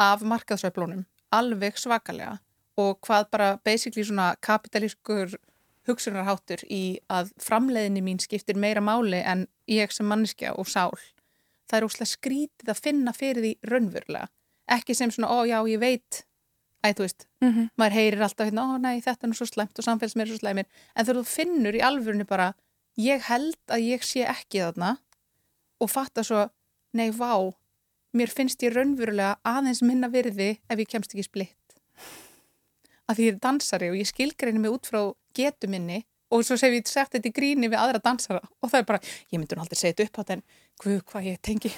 [0.00, 2.36] af markaðsöflunum alveg svakalega
[2.80, 5.34] og hvað bara basically svona kapitalískur
[5.88, 10.94] hugsunarháttur í að framleiðinni mín skiptir meira máli en ég sem manneskja og sál.
[11.68, 14.28] Það er óslægt skrítið að finna fyrir því raunverulega.
[14.70, 16.22] Ekki sem svona, ó já, ég veit,
[16.82, 17.68] æ, þú veist, Mm -hmm.
[17.78, 20.38] maður heyrir alltaf hérna, ó nei, þetta er nú svo slæmt og samfélagsmeir er svo
[20.38, 20.66] slæmir.
[20.96, 22.54] En þegar þú finnur í alvörinu bara,
[22.98, 24.98] ég held að ég sé ekki þarna
[25.80, 26.50] og fatta svo,
[26.92, 27.54] nei, vá,
[28.12, 31.56] mér finnst ég raunverulega aðeins minna virði ef ég kemst ekki splitt
[33.08, 35.00] að því ég er dansari og ég skilgreinu mig út frá
[35.36, 38.78] getu minni og svo sem ég sagt þetta í gríni við aðra dansara og það
[38.80, 39.00] er bara,
[39.32, 40.22] ég myndi nú aldrei segja þetta upp á
[40.82, 41.70] þenn, hvað hva ég tengi.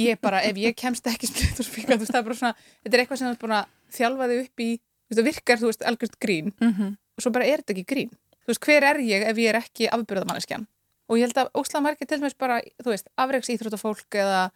[0.00, 3.00] Ég bara, ef ég kemst ekki spíka, þú veist, það er bara svona þetta er
[3.02, 5.68] eitthvað sem þú ert búin að þjálfa þig upp í þú veist, það virkar, þú
[5.70, 6.52] veist, algjörst grín.
[6.60, 6.90] Mm -hmm.
[7.16, 8.10] og svo bara er þetta ekki grín.
[8.44, 10.66] Þú veist, hver er ég ef ég er ekki afbyrðamanneskjan
[11.08, 14.50] og ég held að óslega margir til dæmis bara, þú veist, afreiks íþróttafólk eða,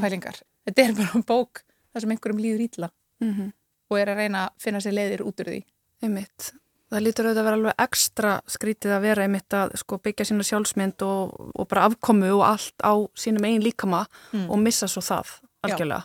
[0.00, 0.40] pælingar.
[0.68, 3.52] Þetta er bara bók þar sem einhverjum líður ítla Mm
[3.90, 5.56] og er að reyna að finna sér leiðir út úr því.
[6.06, 6.52] Einmitt.
[6.90, 10.46] Það lítur auðvitað að vera alveg ekstra skrítið að vera einmitt að sko, byggja sína
[10.48, 14.48] sjálfsmynd og, og bara afkomu og allt á sínum eigin líkama Mm.
[14.50, 15.30] og missa svo það
[15.66, 16.02] algjörlega.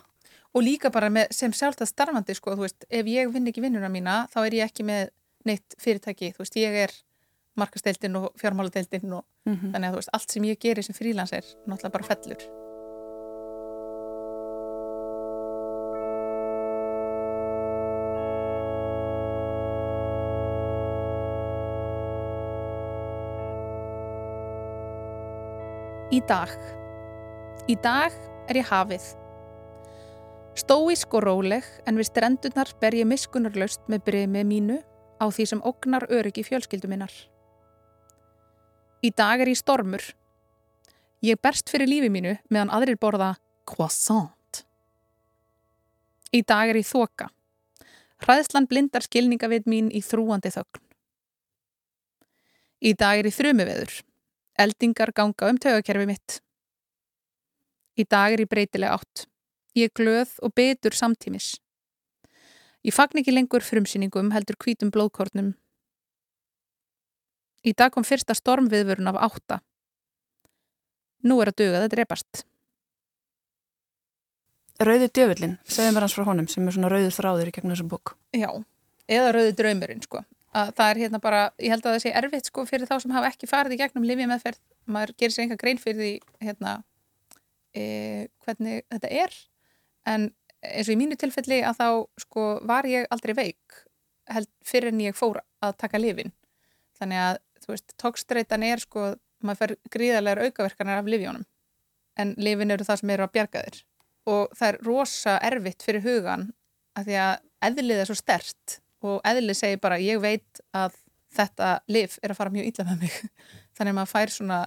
[0.55, 3.61] Og líka bara með, sem sjálft að starfandi, sko, þú veist, ef ég vinn ekki
[3.65, 5.09] vinnuna mína, þá er ég ekki með
[5.45, 6.91] neitt fyrirtæki, þú veist, ég er
[7.57, 11.33] markasteildin og fjármáladeildin og Mm þannig að þú veist, allt sem ég gerir sem frílans
[11.33, 12.64] er náttúrulega bara fellur.
[26.13, 26.51] Í dag.
[27.65, 28.13] Í dag
[28.45, 29.05] er ég hafið.
[30.53, 34.77] Stóísk og róleg en við strendurnar ber ég miskunarlaust með bremi mínu
[35.17, 37.09] á því sem ógnar öryggi fjölskyldu minnar.
[39.01, 40.05] Í dag er ég stormur.
[41.25, 43.33] Ég berst fyrir lífi mínu meðan aðrir borða
[43.65, 44.61] croissant.
[46.29, 47.31] Í dag er ég þoka.
[48.21, 50.85] Hræðslan blindar skilningavit mín í þrúandi þögn.
[52.85, 54.03] Í dag er ég þrumuveður.
[54.55, 56.39] Eldingar ganga um taugakerfi mitt.
[57.99, 59.25] Í dag er ég breytileg átt.
[59.75, 61.57] Ég er glöð og betur samtímis.
[62.85, 65.55] Ég fagn ekki lengur frumsýningum heldur hvítum blóðkornum.
[67.65, 69.59] Í dag kom fyrsta stormviðvörun af átta.
[71.25, 72.45] Nú er að duga það drepast.
[74.85, 77.91] Rauði djöfullin, segðum mér hans frá honum sem er svona rauður þráður í gegnum þessum
[77.91, 78.15] bók.
[78.35, 78.51] Já,
[79.07, 80.21] eða rauði draumurinn sko.
[80.55, 83.13] Að það er hérna bara, ég held að það sé erfitt sko fyrir þá sem
[83.15, 84.61] hafa ekki farið í gegnum lifið meðferð.
[84.87, 86.11] Maður gerir sér enga grein fyrir því
[86.45, 86.75] hérna
[87.75, 87.83] e,
[88.45, 89.35] hvernig þetta er.
[90.07, 90.29] En
[90.63, 91.87] eins og í mínu tilfelli að þá
[92.23, 93.81] sko var ég aldrei veik
[94.31, 96.31] held fyrir en ég fór að taka lifin.
[96.99, 99.11] Þannig að þú veist, tókstreitan er sko,
[99.45, 101.45] maður fer gríðarlegar aukaverkanar af lifjónum.
[102.15, 103.81] En lifin eru það sem eru að bjarga þér.
[104.31, 106.49] Og það er rosa erfitt fyrir hugan
[106.95, 107.33] að því að
[107.67, 110.97] eðlið er svo stert og eðlið segir bara ég veit að
[111.35, 113.17] þetta lif er að fara mjög illa með mig.
[113.75, 114.59] Þannig að maður fær svona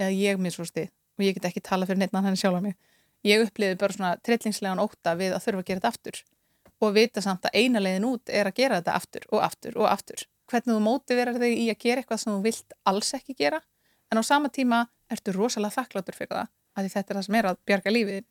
[0.00, 2.76] eða ég stið og ég get ekki tala fyrir neitt hann sjálf á mig.
[3.22, 6.22] Ég uppliði bara svona trillingslegan óta við að þurfa að gera þetta aftur.
[6.82, 9.86] Og vita samt að eina leiðin út er að gera þetta aftur og aftur og
[9.86, 10.24] aftur.
[10.50, 13.60] Hvernig þú mótiverar þig í að gera eitthvað sem þú vilt alls ekki gera
[14.12, 17.48] en á sama tíma ertu rosalega þakkláttur fyrir það að þetta er það sem er
[17.48, 18.24] að bjarga lífið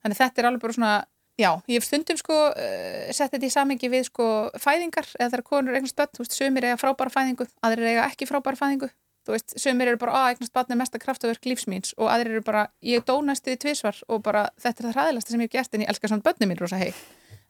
[0.00, 0.92] þannig þetta er alveg bara svona
[1.40, 4.26] Já, ég hef stundum sko uh, sett þetta í samengi við sko
[4.60, 5.08] fæðingar.
[5.18, 8.60] Eða þegar konur eignast börn, þú veist, sömur eiga frábæra fæðingu, aðrir eiga ekki frábæra
[8.60, 8.90] fæðingu.
[9.26, 12.44] Þú veist, sömur eru bara, að eignast barn er mesta kraftaverk lífsmýns og aðrir eru
[12.44, 14.02] bara ég dónast þið tvisvar.
[14.08, 16.52] Og bara þetta er það hræðilegsta sem ég hef gert en ég elskar svona börnum
[16.52, 16.92] mín rosa hei,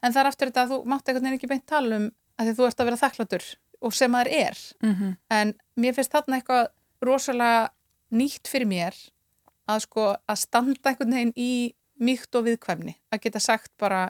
[0.03, 2.09] en það er aftur þetta að þú mátt eitthvað nefnir ekki beint tala um
[2.41, 3.49] að þú ert að vera þakkláttur
[3.81, 4.59] og sem maður er.
[4.83, 5.17] Mm -hmm.
[5.31, 6.69] en mér finnst þarna eitthvað
[7.01, 7.71] rosalega
[8.11, 8.97] nýtt fyrir mér
[9.71, 11.53] að sko að standa einhvern veginn í
[12.01, 14.09] mýkt og viðkvæmni að geta sagt bara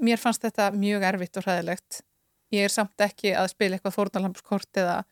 [0.00, 2.02] mér fannst þetta mjög erfitt og hræðilegt.
[2.54, 5.02] Ég er samt ekki að spila eitthvað fórnalampskort eða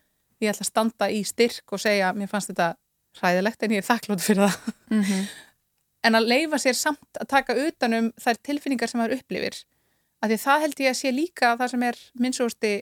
[0.43, 2.73] ég ætla að standa í styrk og segja mér fannst þetta
[3.21, 4.75] hræðilegt en ég er þakklótt fyrir það.
[4.91, 5.27] Mm -hmm.
[6.09, 9.65] en að leifa sér samt að taka utanum þær tilfinningar sem maður upplifir
[10.23, 12.73] að því það held ég að sé líka það sem er minnsósti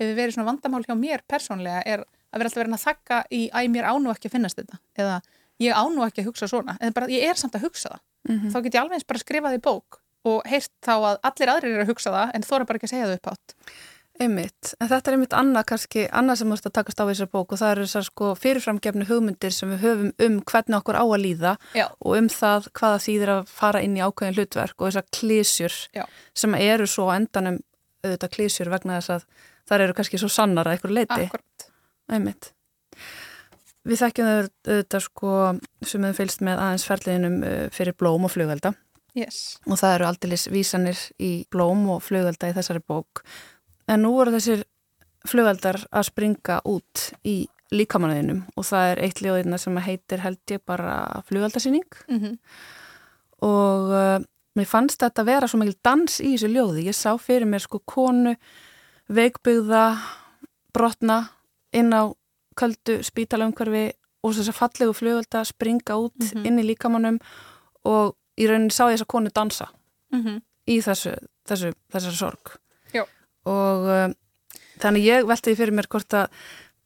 [0.00, 2.00] hefur verið svona vandamál hjá mér persónlega er
[2.34, 5.20] að vera alltaf verið að þakka í að mér ánú ekki að finnast þetta eða
[5.62, 8.50] ég ánú ekki að hugsa svona eða bara ég er samt að hugsa það -hmm.
[8.52, 11.74] þá get ég alveg eins bara skrifað í bók og heyrt þá að allir aðrir
[11.74, 13.56] eru að hugsa það en er bara ekki að segja það upp átt
[14.14, 17.50] Einmitt, en þetta er einmitt annað kannski, annað sem mást að takast á þessar bók
[17.50, 21.22] og það eru þessar sko fyrirframgefni hugmyndir sem við höfum um hvernig okkur á að
[21.24, 21.88] líða Já.
[21.98, 26.04] og um það hvaða þýðir að fara inn í ákveðin hlutverk og þessar klísjur Já.
[26.30, 27.58] sem eru svo endanum
[28.04, 29.26] auðvitað klísjur vegna þess að
[29.66, 31.26] þar eru kannski svo sannar að einhver leiti.
[31.26, 31.66] Akkurat.
[32.14, 32.52] Einmitt.
[33.84, 35.32] Við þekkjum auðvitað sko
[35.84, 38.72] sem við fylgst með aðeins ferliðinum uh, fyrir blóm og flugvelda
[39.14, 39.58] yes.
[39.68, 43.24] og það eru aldeilis vísanir í blóm og flugvelda í þessari bók
[43.90, 44.64] En nú voru þessir
[45.28, 50.62] flugveldar að springa út í líkamanniðinum og það er eitt ljóðina sem heitir held ég
[50.66, 52.34] bara flugveldasýning mm -hmm.
[53.48, 54.18] og uh,
[54.56, 56.86] mér fannst þetta að vera svo mikil dans í þessu ljóði.
[56.86, 58.36] Ég sá fyrir mér sko konu,
[59.08, 59.98] veikbyggða,
[60.72, 61.28] brotna
[61.72, 62.14] inn á
[62.56, 63.92] köldu spítalumhverfi
[64.24, 66.46] og þess að fallegu flugvelda springa út mm -hmm.
[66.46, 67.18] inn í líkamannum
[67.84, 69.66] og í rauninni sá ég þess að konu dansa
[70.12, 70.42] mm -hmm.
[70.66, 71.14] í þessu,
[71.46, 72.58] þessu, þessari sorg
[73.44, 74.14] og um,
[74.80, 76.28] þannig ég velti því fyrir mér hvort að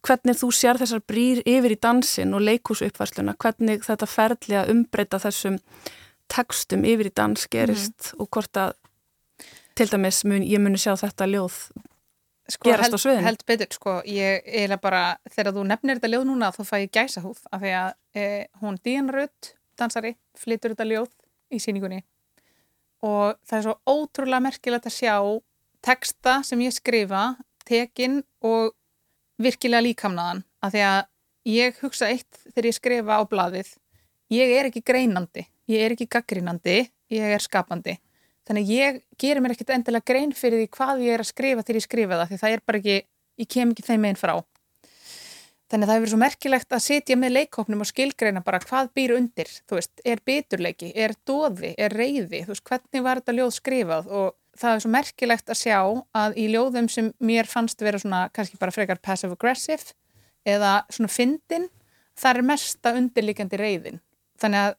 [0.06, 5.20] hvernig þú sér þessar brýr yfir í dansin og leikúsuppvarsluna, hvernig þetta ferðli að umbreyta
[5.22, 5.58] þessum
[6.30, 8.22] tekstum yfir í dans gerist mm.
[8.22, 8.76] og hvort að
[9.78, 11.58] til dæmis mun, ég muni sjá þetta ljóð
[12.48, 13.26] sko, gerast held, á sviðin.
[13.26, 16.92] Held betur, sko, ég eiginlega bara, þegar þú nefnir þetta ljóð núna þá fæ ég
[16.94, 17.90] gæsa húð af því að
[18.20, 21.10] eh, hún Díana Rutt, dansari, flytur þetta ljóð
[21.54, 22.02] í síningunni
[23.06, 25.14] og það er svo ótrúlega merkilegt að sjá
[25.86, 27.22] teksta sem ég skrifa
[27.68, 28.72] tekin og
[29.38, 30.42] virkilega líkamnaðan.
[30.64, 30.98] Af því að
[31.46, 33.70] ég hugsa eitt þegar ég skrifa á bladið
[34.34, 36.82] ég er ekki greinandi, ég er ekki gaggrínandi,
[37.14, 37.96] ég er skapandi
[38.48, 41.80] þannig ég gerir mér ekkert endilega grein fyrir því hvað ég er að skrifa þegar
[41.80, 42.96] ég skrifa það því það er bara ekki,
[43.38, 44.34] ég kem ekki þeim einn frá.
[45.68, 49.12] Þannig að það hefur svo merkilegt að sitja með leikópnum og skilgreina bara hvað býr
[49.18, 53.50] undir, þú veist, er biturleiki er dóði, er reyði, þú veist, hvernig var þetta ljóð
[53.58, 54.08] skrifað?
[54.08, 55.78] Og það er svo merkilegt að sjá
[56.22, 59.92] að í ljóðum sem mér fannst vera svona kannski bara frekar passive-aggressive
[60.48, 61.68] eða svona fyndin,
[62.16, 64.00] það er mesta undirlikandi reyðin.
[64.40, 64.78] Þannig að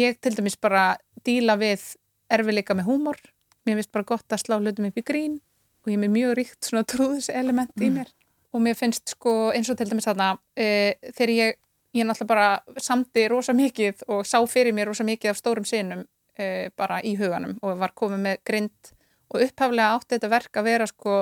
[0.00, 0.88] ég til dæmis bara
[1.28, 1.84] díla við
[2.32, 3.20] erfileika með húmor,
[3.66, 5.38] mér finnst bara gott að slá hlutum upp í grín
[5.84, 7.84] og ég er með mjög ríkt svona trúðiselement mm.
[7.86, 8.10] í mér.
[8.54, 11.58] Og mér finnst sko eins og til dæmis þarna e, þegar ég,
[11.98, 16.04] ég náttúrulega bara samti rosa mikið og sá fyrir mér rosa mikið af stórum sinum
[16.38, 18.92] e, bara í huganum og var komið með grind
[19.30, 21.16] og upphaflega átti þetta verk að vera sko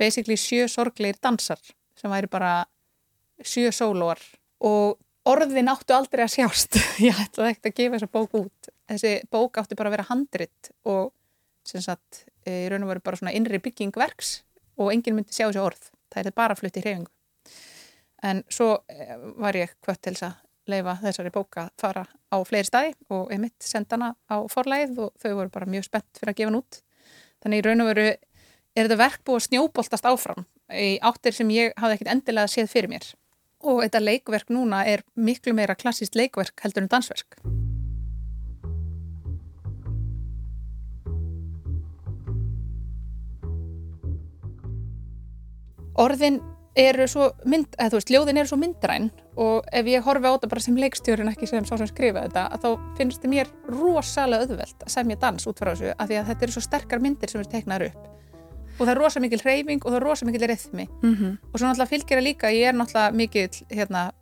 [0.00, 1.60] basically sjö sorgleir dansar
[1.98, 2.62] sem væri bara
[3.44, 4.20] sjö sólóar.
[4.62, 6.78] Og orðin áttu aldrei að sjást.
[7.06, 10.72] Ég ætlaði ekkert að gefa þessa bók út þessi bók átti bara að vera handrit
[10.88, 11.12] og
[11.66, 14.40] sem sagt í raun og veru bara svona innri byggingverks
[14.82, 17.10] og enginn myndi sjá þessi orð það er bara flutt í hreyfingu
[18.22, 20.40] en svo eh, var ég hvött til þess að
[20.72, 24.98] leifa þessari bóka að fara á fleiri staði og ég mitt senda hana á forlæð
[25.06, 26.82] og þau voru bara mjög spennt fyrir að gefa hann út
[27.42, 30.46] Þannig í raun og veru er þetta verk búið að snjóboltast áfram
[30.78, 33.08] í áttir sem ég hafði ekkit endilega séð fyrir mér.
[33.66, 37.42] Og þetta leikverk núna er miklu meira klassíst leikverk heldur en dansverk.
[46.00, 46.40] Orðin
[46.78, 50.32] eru svo mynd, eða þú veist, ljóðin eru svo myndræn og ef ég horfi á
[50.32, 54.46] þetta bara sem leikstjórin ekki sem sá sem skrifa þetta þá finnst þetta mér rosalega
[54.46, 57.32] auðvelt að semja dans út frá þessu af því að þetta eru svo sterkar myndir
[57.32, 58.08] sem er teiknaður upp.
[58.78, 60.88] Og það er rosa mikil hreyfing og það er rosa mikil rithmi.
[61.02, 61.36] Mm -hmm.
[61.52, 64.12] og svo náttúrulega fylgir það líka, ég er náttúrulega mikil hérna,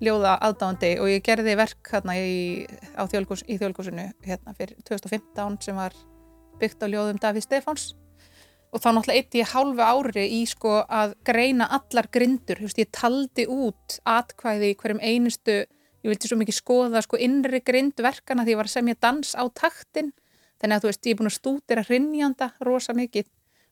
[0.00, 2.66] ljóða aðdáðandi og ég gerði verk hérna í,
[2.96, 5.92] þjólkus, í þjólkusinu hérna fyrir 2015 sem var
[6.60, 7.94] byggt á ljóðum Davíð Stefáns
[8.70, 12.90] og þá náttúrulega eitt ég hálfu ári í sko að greina allar grindur, veist, ég
[12.94, 18.54] taldi út atkvæði í hverjum einustu ég vilti svo mikið skoða sko innri grindverkana því
[18.54, 20.14] ég var að semja dans á taktin.
[20.60, 23.28] Þannig að þú veist, ég er búin að stúdira hrinnjanda rosa mikið.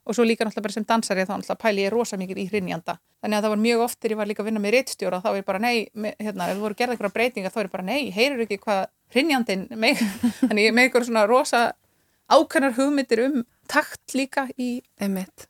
[0.09, 2.97] Og svo líka náttúrulega bara sem dansari þá náttúrulega pæli ég rosa mikið í hrinnjanda
[3.23, 5.29] þannig að það var mjög oft þegar ég var líka að vinna með reittstjóra þá
[5.33, 5.77] er bara nei,
[6.23, 8.83] hérna, ef þú voru gerða eitthvað breytinga þá er bara nei, heyrur ekki hvað
[9.15, 10.03] hrinnjandin með
[12.29, 15.49] ákannar hugmyndir um takt líka í Einmitt.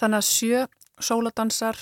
[0.00, 0.64] Þannig að sjö
[1.00, 1.78] sóladansar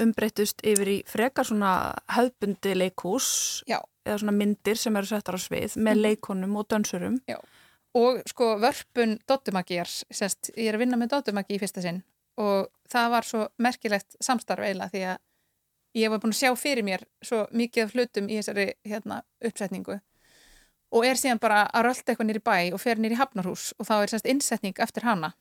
[0.00, 1.72] umbreytust yfir í frekar svona
[2.14, 3.80] höfbundi leikús Já.
[4.06, 6.02] eða svona myndir sem eru settar á svið með mm.
[6.06, 7.18] leikonum og dansurum.
[7.28, 7.38] Já.
[7.98, 12.04] Og sko vörpun Dóttumagíjar, sérst, ég er að vinna með Dóttumagi í fyrsta sinn
[12.40, 15.18] og það var svo merkilegt samstarf eiginlega því að
[15.98, 19.98] ég var búin að sjá fyrir mér svo mikið af hlutum í þessari hérna, uppsetningu
[20.90, 23.94] og er síðan bara að rölda eitthvað nýri bæ og fer nýri hafnarhús og þá
[24.00, 25.32] er semst innsetning eftir hana.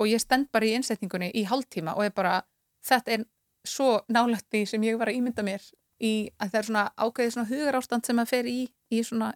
[0.00, 2.38] Og ég stend bara í innsetningunni í hálftíma og er bara,
[2.84, 3.26] þetta er
[3.64, 5.62] svo nálagt því sem ég var að ímynda mér
[6.02, 8.58] í að það er svona ákveðið svona hugar ástand sem að fer í
[8.90, 9.30] í svona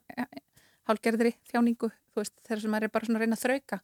[0.89, 3.81] hálgerðri þjáningu, þú veist, þegar sem maður er bara svona að reyna að þrauka.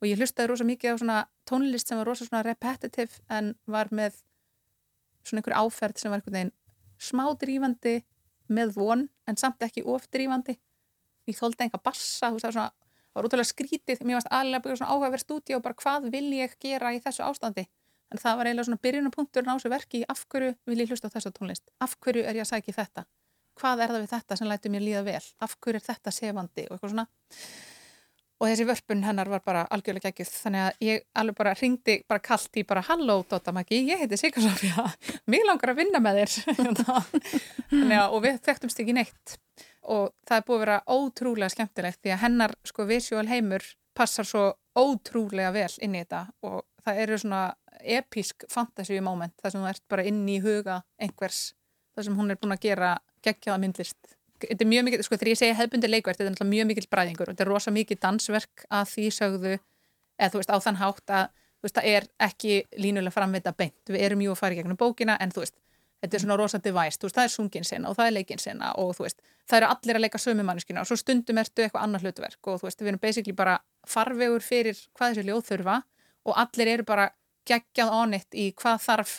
[0.00, 1.18] Og ég hlustaði rosa mikið á svona
[1.48, 4.20] tónlist sem var rosa svona repetitive en var með
[5.24, 6.54] svona einhver áferð sem var einhvern veginn
[7.00, 7.94] smá drífandi
[8.54, 10.58] með von en samt ekki ofdrífandi
[11.30, 12.72] ég þóldi enga bassa, þú veist, það var svona
[13.14, 16.30] það var útrúlega skrítið, mér varst aðlega byggja svona áhugaverð stúdíu og bara hvað vil
[16.34, 17.68] ég gera í þessu ástandi?
[18.10, 21.14] En það var eiginlega svona byrjunapunkturinn á þessu verki af hverju vil ég hlusta á
[21.14, 21.70] þessu tónlist?
[21.78, 23.04] Af hverju er ég að sækja þetta?
[23.54, 25.22] Hvað er það við þetta sem læti mér líða vel?
[25.46, 26.66] Af hverju er þetta sefandi?
[26.66, 27.06] Og eitthvað svona.
[28.42, 30.32] Og þessi vörpun hennar var bara algjörlega geggjuð.
[30.42, 34.18] Þannig að ég alveg bara ringdi bara kallt í bara halló Dóta Maggi, ég heiti
[34.18, 34.88] Sigur Sofja
[35.30, 36.34] mér langar að vinna með þér.
[37.94, 39.38] Að og við þekktumst ekki neitt
[39.90, 44.26] og það er búið að vera ótrúlega skemmtilegt því að hennar sko visual heimur passar
[44.28, 47.42] svo ótrúlega vel inn í þetta og það eru svona
[47.80, 51.52] episk fantasy moment þar sem þú ert bara inn í huga einhvers
[51.94, 54.14] þar sem hún er búin að gera geggjaða myndlist.
[54.44, 57.30] Þetta er mjög mikið, sko þegar ég segja hefbundi leikverð þetta er mjög mikið bræðingur
[57.30, 61.14] og þetta er rosa mikið dansverk að því sögðu eða þú veist á þann hátt
[61.14, 61.28] að
[61.64, 63.78] veist, það er ekki línulega framvita beint.
[63.88, 65.56] Við erum jú að fara í gegnum bókina en þú veist
[66.02, 68.42] þetta er svona rosa device, þú veist, það er sungin sinna og það er leikin
[68.42, 71.64] sinna og þú veist, það eru allir að leika sömu manneskina og svo stundum ertu
[71.64, 75.44] eitthvað annað hlutverk og þú veist, við erum basically bara farvegur fyrir hvað þessi ljóð
[75.50, 75.76] þurfa
[76.24, 77.10] og allir eru bara
[77.48, 79.14] geggjað onitt í hvað þarf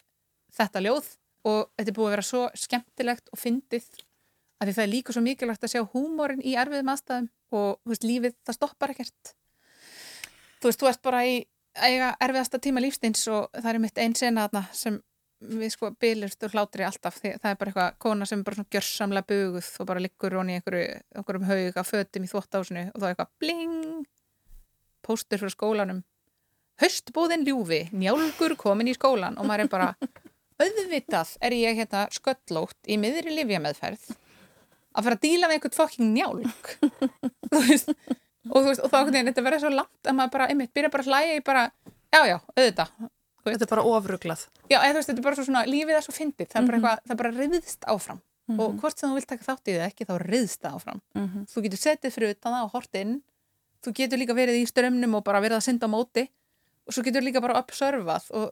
[0.57, 1.11] þetta ljóð
[1.45, 3.89] og þetta er búið að vera svo skemmtilegt og fyndið
[4.59, 7.91] að því það er líka svo mikilvægt að sjá húmórin í erfiðum aðstæðum og þú
[7.91, 9.33] veist, lífið, það stoppar ekkert.
[10.61, 11.35] Þú veist, þú ert bara í
[11.75, 14.97] erfiðasta tíma lífstins og það er mitt einn sena sem
[15.39, 18.71] við sko bylurst og hlátri alltaf því það er bara eitthvað kona sem bara svona
[18.75, 22.99] gjörsamlega buguð og bara liggur honi í einhverju, einhverjum haug af fötum í þvóttásinu og
[22.99, 24.05] þá er eitthvað bling
[25.05, 26.03] póstur frá skólanum.
[26.81, 29.89] Höstbúðin ljúfi, njálgur komin í skólan og maður er bara
[30.63, 34.15] auðvitað er ég hérna sköllótt í miðri livjameðferð
[34.95, 36.71] að fara að díla með einhvern fokking njálg
[37.51, 40.47] þú veist og þú veist og þá er þetta verið svo langt að maður bara,
[40.51, 41.65] einmitt, byrja bara að hlæja í bara
[42.15, 42.91] já já, auðvitað
[43.45, 44.47] Þetta er bara ofruglað.
[44.69, 46.85] Já, eða veist, þetta er bara svona, lífið er svo fyndið, það er bara mhm.
[46.85, 48.61] eitthvað, það er bara riðst áfram mm -hmm.
[48.65, 51.01] og hvort sem þú vilt taka þátt í það ekki, þá riðst það áfram.
[51.13, 51.45] Mm -hmm.
[51.53, 53.13] Þú getur setið fyrir utan það og hort inn,
[53.83, 56.29] þú getur líka verið í strömmnum og bara verið að synda á móti
[56.85, 58.51] og svo getur líka bara observað og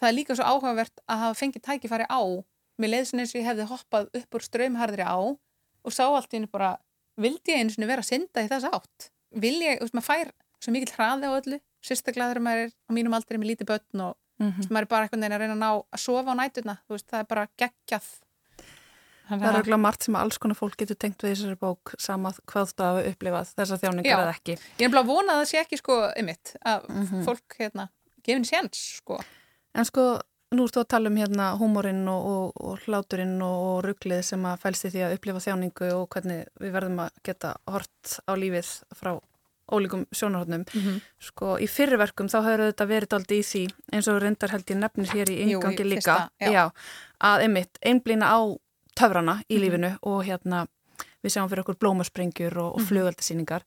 [0.00, 2.20] það er líka svo áhugavert að hafa fengið tækifæri á
[2.76, 5.16] með leiðsin eins og ég hefði hoppað upp úr strömmharðri á
[5.86, 6.76] og sá allt í henni bara,
[7.16, 9.10] vildi ég eins og vera að synda í þess átt?
[9.36, 12.72] Vil ég, þú veist, maður fær svo mikil hraði á öllu, sérstaklega þegar maður er
[12.74, 14.70] á mínum aldrei með lítið börn og mm -hmm.
[14.70, 17.20] maður er bara einhvern veginn að reyna að ná að sofa á nætuna, veist, það
[17.20, 18.08] er bara geggjað
[19.26, 22.68] Það er auðvitað margt sem alls konar fólk getur tengt við þessari bók samað hvað
[22.70, 25.58] þú hafa upplifað þessar þjáningar eða ekki Ég er bara að vona að það sé
[25.64, 27.24] ekki sko ymitt að mm -hmm.
[27.26, 27.88] fólk hérna
[28.22, 29.18] gefin séns sko
[29.74, 30.20] En sko
[30.54, 34.44] nú ertu að tala um hérna húmórin og, og, og hláturinn og, og rugglið sem
[34.46, 38.32] að fælst í því að upplifa þjáningu og hvernig við verðum að geta hort á
[38.38, 39.18] lífið frá
[39.72, 41.00] ólíkum sjónarhóttnum mm -hmm.
[41.18, 44.78] sko í fyrirverkum þá hefur þetta verið aldrei í því eins og reyndar held ég
[44.78, 46.50] nefnir hér í yngangi líka já.
[46.52, 46.64] Já,
[47.20, 48.40] að einmitt einblýna á
[48.94, 49.64] töfrana í mm -hmm.
[49.64, 50.66] lífinu og hérna
[51.22, 52.88] við sjáum fyrir okkur blómasprengjur og, og mhm.
[52.88, 53.62] flugaldasýningar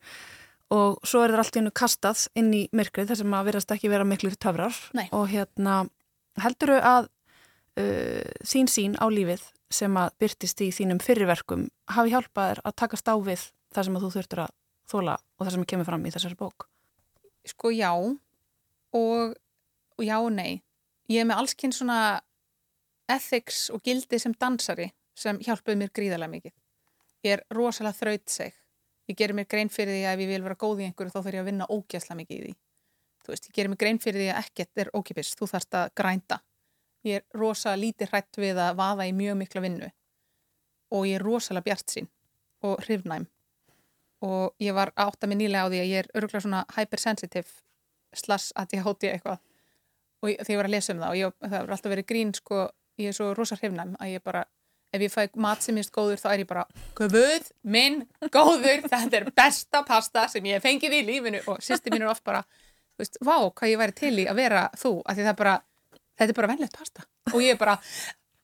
[0.69, 3.71] og svo er það allt í hennu kastað inn í myrkrið þar sem að verðast
[3.71, 5.07] ekki vera miklu töfrar Nei.
[5.11, 5.89] og hérna
[6.37, 7.09] helduru að
[7.79, 9.41] uh, þín sín á lífið
[9.73, 14.05] sem að byrtist í þínum fyrirverkum hafi hjálpað að takast á við þar sem að
[14.05, 14.55] þú þurftur að
[14.89, 16.67] þóla og það sem kemur fram í þessari bók?
[17.47, 20.61] Sko já og, og já og nei.
[21.09, 22.19] Ég er með allskinn svona
[23.09, 26.55] ethics og gildi sem dansari sem hjálpuð mér gríðarlega mikið.
[27.25, 28.55] Ég er rosalega þraut seg.
[29.09, 31.19] Ég gerir mér grein fyrir því að ef ég vil vera góð í einhverju þá
[31.19, 32.53] þarf ég að vinna ógæsla mikið í því.
[33.25, 35.89] Þú veist, ég gerir mér grein fyrir því að ekkert er ókipis, þú þarfst að
[35.97, 36.37] grænda.
[37.07, 39.89] Ég er rosalega lítið hrætt við að vaða í mjög mikla vinnu
[40.89, 42.09] og ég er rosalega bjart sín
[42.65, 43.27] og hrifnæm
[44.25, 47.51] og ég var átt að mig nýlega á því að ég er örgulega svona hypersensitive
[48.15, 49.41] slass að ég hóti eitthvað.
[50.19, 52.07] Og ég, því ég var að lesa um það og ég, það var alltaf verið
[52.09, 52.63] grín sko,
[52.99, 54.43] ég er svo rosa hrifnæm að ég bara,
[54.91, 56.65] ef ég fæ mat sem minnst góður þá er ég bara,
[56.97, 58.01] guð minn
[58.33, 61.43] góður, þetta er besta pasta sem ég fengið í lífinu.
[61.47, 62.43] Og sýsti mín er oft bara,
[62.97, 65.55] þú veist, vá hvað ég væri til í að vera þú, því það er bara
[66.19, 67.05] þetta er bara vennlegt pasta.
[67.31, 67.77] Og ég er bara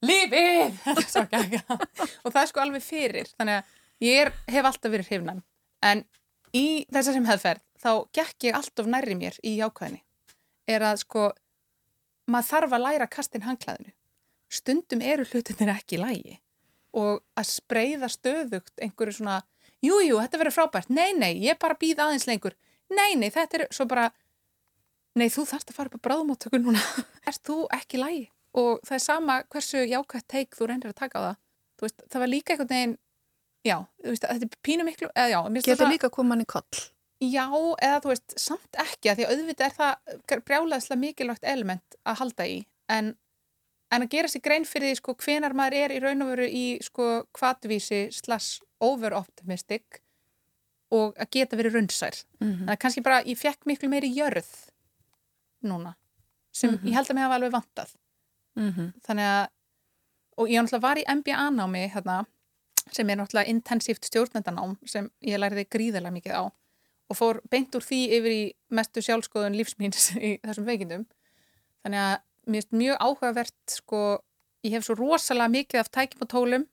[0.06, 0.80] lífið!
[2.24, 5.44] Og það er sko alveg fyrir þannig að ég er, hef alltaf verið hrifnæm
[5.86, 6.06] En
[6.56, 10.02] í þessar sem hefðferð þá gekk ég allt of nærri mér í jákvæðinni.
[10.66, 11.28] Er að sko,
[12.32, 13.94] maður þarf að læra kastin hanglaðinu.
[14.50, 16.40] Stundum eru hlutinir ekki lægi
[16.96, 19.42] og að spreyða stöðugt einhverju svona,
[19.84, 22.56] jújú, jú, þetta verður frábært, nei, nei, ég bara býð aðeins lengur,
[22.88, 24.06] nei, nei, þetta er svo bara,
[25.20, 26.80] nei, þú þarfst að fara upp á bráðumáttöku núna,
[27.28, 28.30] erst þú ekki lægi?
[28.56, 31.42] Og það er sama hversu jákvægt teik þú reynir að taka á það.
[31.84, 32.94] Veist, það var líka einhvern veginn
[33.66, 36.46] já, veist, þetta er pínu miklu eða já, Getur það- líka að koma hann í
[36.46, 36.84] koll.
[37.22, 37.46] Já,
[37.82, 42.44] eða þú veist, samt ekki því að auðvitað er það brjálaðslega mikilvægt element að halda
[42.46, 42.58] í
[42.90, 43.16] en,
[43.92, 46.48] en að gera sér grein fyrir því sko hvenar maður er í raun og veru
[46.50, 50.02] í sko kvatvísi slash over-optimistic
[50.92, 52.24] og að geta verið rundsær.
[52.42, 54.52] Mm Þannig að kannski bara ég fekk miklu meiri jörð
[55.64, 55.96] núna
[56.54, 56.86] sem Mhm.
[56.88, 57.96] ég held að mig hafa alveg vantað.
[58.58, 58.94] -hmm.
[59.02, 59.48] Þannig að,
[60.38, 62.26] og ég var í MBA námi hérna
[62.94, 66.44] sem er náttúrulega intensíft stjórnendanám sem ég læriði gríðarlega mikið á
[67.10, 71.06] og fór beint úr því yfir í mestu sjálfskoðun lífsmýns í þessum veikindum.
[71.86, 72.16] Þannig að
[72.46, 74.02] mér finnst mjög áhugavert sko,
[74.66, 76.66] ég hef svo rosalega mikið af tækjum og tólum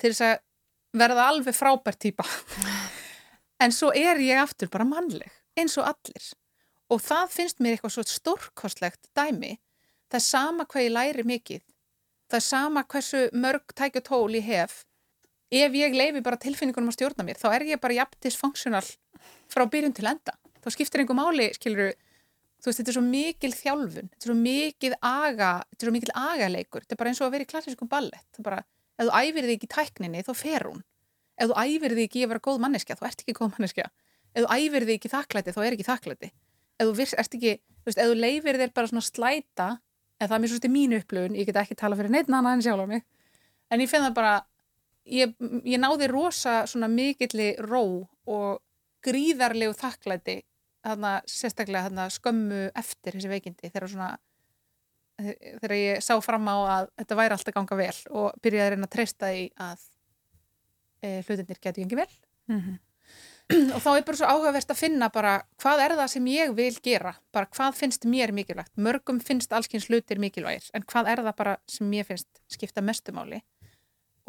[0.00, 0.36] til þess að
[1.00, 2.26] verða alveg frábært típa.
[3.62, 6.30] en svo er ég aftur bara mannleg, eins og allir.
[6.90, 9.56] Og það finnst mér eitthvað svo stórkostlegt dæmi.
[10.10, 11.60] Það er sama hvað ég læri mikið.
[12.30, 14.80] Það er sama hversu mörg tækja og tól ég hef.
[15.50, 18.86] Ef ég leifi bara tilfinningunum að stjórna mér, þá er ég bara jafn dysfunctional
[19.50, 20.36] frá byrjun til enda.
[20.62, 21.94] Þá skiptir einhver máli, skilur
[22.60, 25.94] þú veist, þetta er svo mikil þjálfun, þetta er svo mikil aga, þetta er svo
[25.96, 26.84] mikil agaleikur.
[26.84, 28.26] Þetta er bara eins og að vera í klassískum ballett.
[28.34, 28.60] Það er bara,
[29.00, 30.82] ef þú æfir þig ekki í tækninni, þá fer hún.
[31.40, 33.86] Ef þú æfir þig ekki að vera góð manneskja, þá ert ekki góð manneskja.
[34.34, 36.30] Ef þú æfir þig ekki þakklæti, þá er ekki þakklæti.
[36.80, 39.70] Ef þú ert ekki, þú veist, ef þú leifir þér bara svona slæta,
[40.20, 42.58] en það er mér svo stið mínu upplöfun, ég get ekki tala fyrir neitt annað
[42.58, 43.06] en sjálf á mig,
[43.72, 44.34] en ég finn það bara,
[45.08, 45.34] ég,
[45.64, 47.84] ég náði rosa svona mikilli ró
[48.30, 48.60] og
[49.04, 50.40] gríðarlegu þakklæti,
[50.84, 54.10] þarna sérstaklega þarna skömmu eftir þessi veikindi, þegar svona,
[55.20, 58.88] þegar ég sá fram á að þetta væri alltaf ganga vel og byrjaði að reyna
[58.88, 59.88] að treysta því að
[61.00, 62.14] e, hlutinir getur gengið vel.
[62.52, 62.78] Mhm.
[63.74, 66.74] og þá er bara svo áhugavert að finna bara hvað er það sem ég vil
[66.84, 67.16] gera?
[67.34, 68.76] Bara hvað finnst mér mikilvægt?
[68.78, 73.40] Mörgum finnst allskins hlutir mikilvægir en hvað er það bara sem mér finnst skipta mestumáli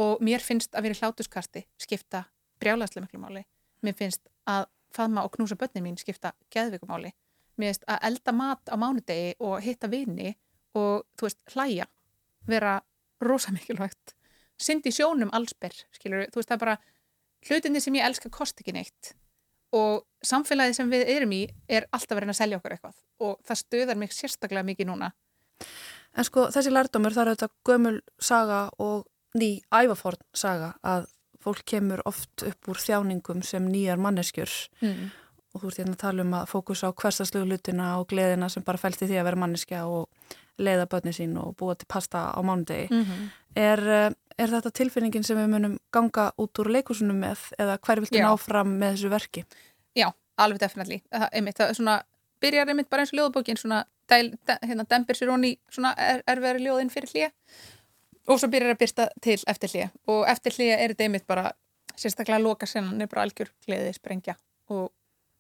[0.02, 2.26] og mér finnst að vera hlátuskasti skipta
[2.62, 3.44] brjálæðslega miklu máli.
[3.86, 7.14] Mér finnst að faðma og knúsa börnin mín skipta geðvikumáli
[7.62, 10.34] mér finnst að elda mat á mánudegi og hitta vini
[10.78, 11.88] og þú veist hlæja
[12.50, 12.80] vera
[13.22, 14.16] rosa mikilvægt
[14.62, 16.78] syndi sjónum allsber skilur, þú veist það er bara
[17.48, 19.16] hlutinni sem ég elska kost ekki neitt.
[19.74, 22.98] Og samfélagið sem við erum í er alltaf verið að selja okkur eitthvað.
[23.24, 25.10] Og það stöðar mig sérstaklega mikið núna.
[26.12, 31.08] En sko þessi lærdómur það er auðvitað gömul saga og ný ævaforn saga að
[31.42, 34.52] fólk kemur oft upp úr þjáningum sem nýjar manneskjur
[34.84, 35.10] mm.
[35.54, 38.66] og þú ert hérna að tala um að fókusa á hverstastlegu hlutina og gleðina sem
[38.66, 42.40] bara fælti því að vera manneskja og leiða börni sín og búa til pasta á
[42.46, 42.92] mánudegi.
[42.92, 43.30] Mm -hmm.
[43.56, 48.00] Er, eh, er þetta tilfinningin sem við munum ganga út úr leikusunum með eða hver
[48.00, 48.26] viltu Já.
[48.26, 49.46] ná fram með þessu verki?
[49.96, 52.04] Já, alveg definitely það, einmitt, það er svona,
[52.42, 55.60] byrjar einmitt bara eins og ljóðbókin svona, dæl, de, hérna, dembir sér honi
[55.98, 57.32] er, erfiðari ljóðin fyrir hlýja
[58.32, 61.52] og svo byrjar að byrsta til eftir hlýja og eftir hlýja er þetta einmitt bara
[61.96, 64.36] sérstaklega loka sennan er bara algjör gleði sprengja
[64.72, 64.92] og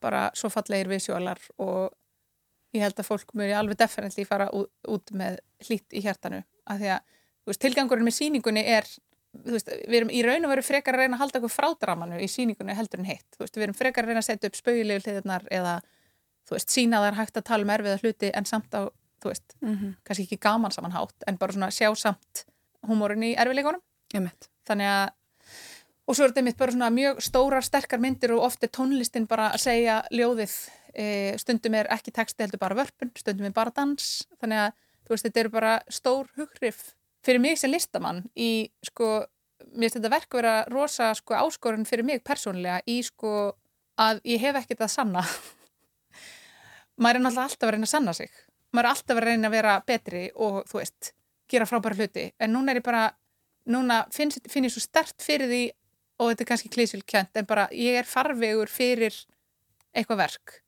[0.01, 1.91] bara svo fallegir visjólar og
[2.75, 6.41] ég held að fólk mjög alveg definitely fara út, með hlýtt í hjartanu.
[6.71, 7.17] Af því að
[7.49, 8.87] veist, tilgangurinn með síningunni er
[9.47, 12.29] veist, við erum í raun og veru frekar að reyna að halda okkur frádramanu í
[12.31, 13.39] síningunni heldur en hitt.
[13.39, 15.75] Við erum frekar að reyna að setja upp spauðilegu hliðarnar eða
[16.51, 18.87] veist, sína þar hægt að tala um erfiða hluti en samt á,
[19.21, 19.89] Mm -hmm.
[20.03, 22.45] kannski ekki gaman samanhátt en bara svona sjá samt
[22.88, 23.34] húmórin í
[24.19, 24.49] mitt.
[24.67, 25.09] þannig að
[26.07, 29.27] og svo er þetta mitt bara svona mjög stórar sterkar myndir og oft er tónlistin
[29.29, 30.55] bara að segja ljóðið.
[30.91, 31.05] E,
[31.39, 34.07] stundum er ekki texti heldur bara vörpun stundum er bara dans.
[34.41, 34.73] Þannig að
[35.05, 36.82] þú veist þetta eru bara stór hughrif
[37.23, 39.21] fyrir mig sem listamann í sko
[39.71, 43.53] mér finnst þetta verk vera rosa sko áskorun fyrir mig persónlega í sko
[44.01, 45.23] að ég hef ekkert að sanna.
[47.01, 48.32] Maður er náttúrulega alltaf að reyna að sanna sig.
[48.71, 51.13] Maður er alltaf að reyna að vera betri og þú veist,
[51.52, 52.30] gera frábæra hluti.
[52.39, 53.10] En núna er ég bara,
[53.70, 55.64] núna finn, finn ég svo stert fyrir því
[56.22, 59.16] og þetta er kannski klísilkjönt, en bara ég er farvegur fyrir
[59.95, 60.60] eitthvað verk.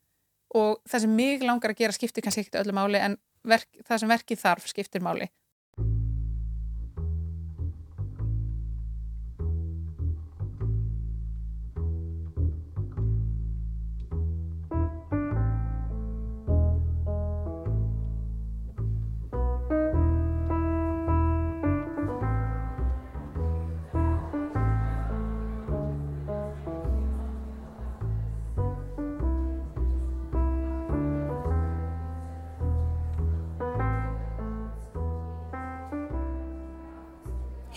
[0.58, 3.18] Og það sem mig langar að gera skiptir kannski ekkert öllu máli en
[3.48, 5.30] verk, það sem verkið þarf skiptir máli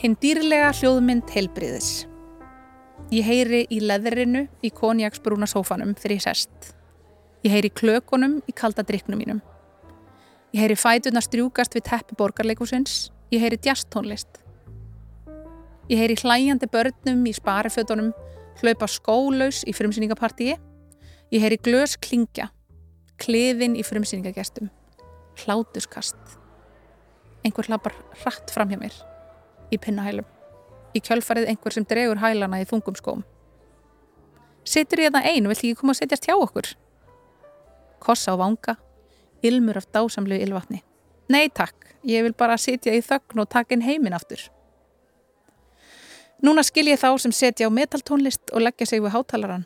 [0.07, 2.05] Hinn dýrlega hljóðmynd heilbriðis.
[3.11, 6.69] Ég heyri í leðrinu í konjaksbrúna sófanum þegar ég sest.
[7.43, 9.41] Ég heyri klökunum í kalda driknum mínum.
[10.55, 13.09] Ég heyri fætuna strjúkast við teppi borgarleikusins.
[13.35, 14.39] Ég heyri djastónlist.
[15.91, 18.15] Ég heyri hlæjandi börnum í sparifötunum,
[18.63, 20.55] hlaupa skólaus í frumsýningapartíi.
[21.35, 22.53] Ég heyri glös klingja,
[23.19, 24.71] kliðin í frumsýningagestum,
[25.43, 26.39] hlátuskast.
[27.43, 28.95] Einhver hlappar hratt fram hjá mér,
[29.73, 30.27] í pinnahælum.
[30.97, 33.25] Í kjölfarið einhver sem dregur hælana í þungum skóm.
[34.67, 36.73] Sittur ég það einu, vill ekki koma að setjast hjá okkur?
[38.03, 38.77] Kossa á vanga,
[39.47, 40.83] ilmur af dásamlegu ylvatni.
[41.31, 44.43] Nei takk, ég vil bara sitja í þögn og taka inn heiminn aftur.
[46.43, 49.65] Núna skil ég þá sem setja á metaltónlist og leggja sig við hátalaran.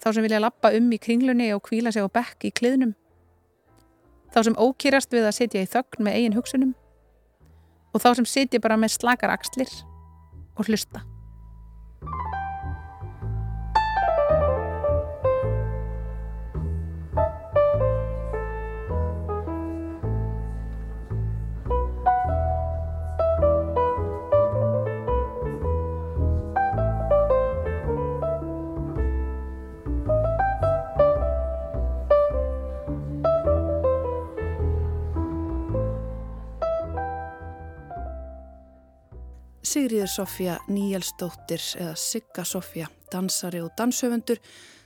[0.00, 2.94] Þá sem vilja lappa um í kringlunni og kvíla sig á bekk í kliðnum.
[4.34, 6.72] Þá sem ókýrast við að setja í þögn með eigin hugsunum.
[7.94, 9.70] Og þá sem setja bara með slakar axlir
[10.58, 11.04] og hlusta.
[39.74, 44.38] Sigriður Sofja Níelsdóttir eða Sigga Sofja, dansari og danshöfundur,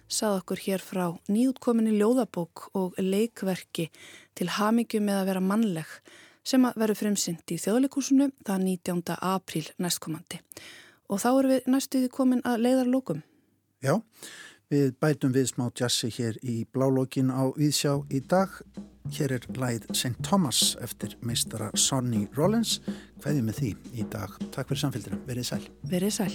[0.09, 3.91] sað okkur hér frá nýjútkominni ljóðabók og leikverki
[4.39, 5.91] til hamingju með að vera mannleg
[6.41, 9.03] sem að veru fremsynd í þjóðleikúsinu það 19.
[9.29, 10.41] apríl næstkomandi.
[11.13, 13.21] Og þá eru við næstuði komin að leiðarlókum.
[13.85, 13.99] Já,
[14.73, 18.57] við bætum við smá jassi hér í blálókin á Íðsjá í dag.
[19.13, 20.15] Hér er læð St.
[20.23, 22.81] Thomas eftir meistara Sonny Rollins.
[23.23, 24.31] Hvaðið með því í dag?
[24.55, 25.19] Takk fyrir samfélgina.
[25.27, 25.65] Verið sæl.
[25.89, 26.35] Verið sæl.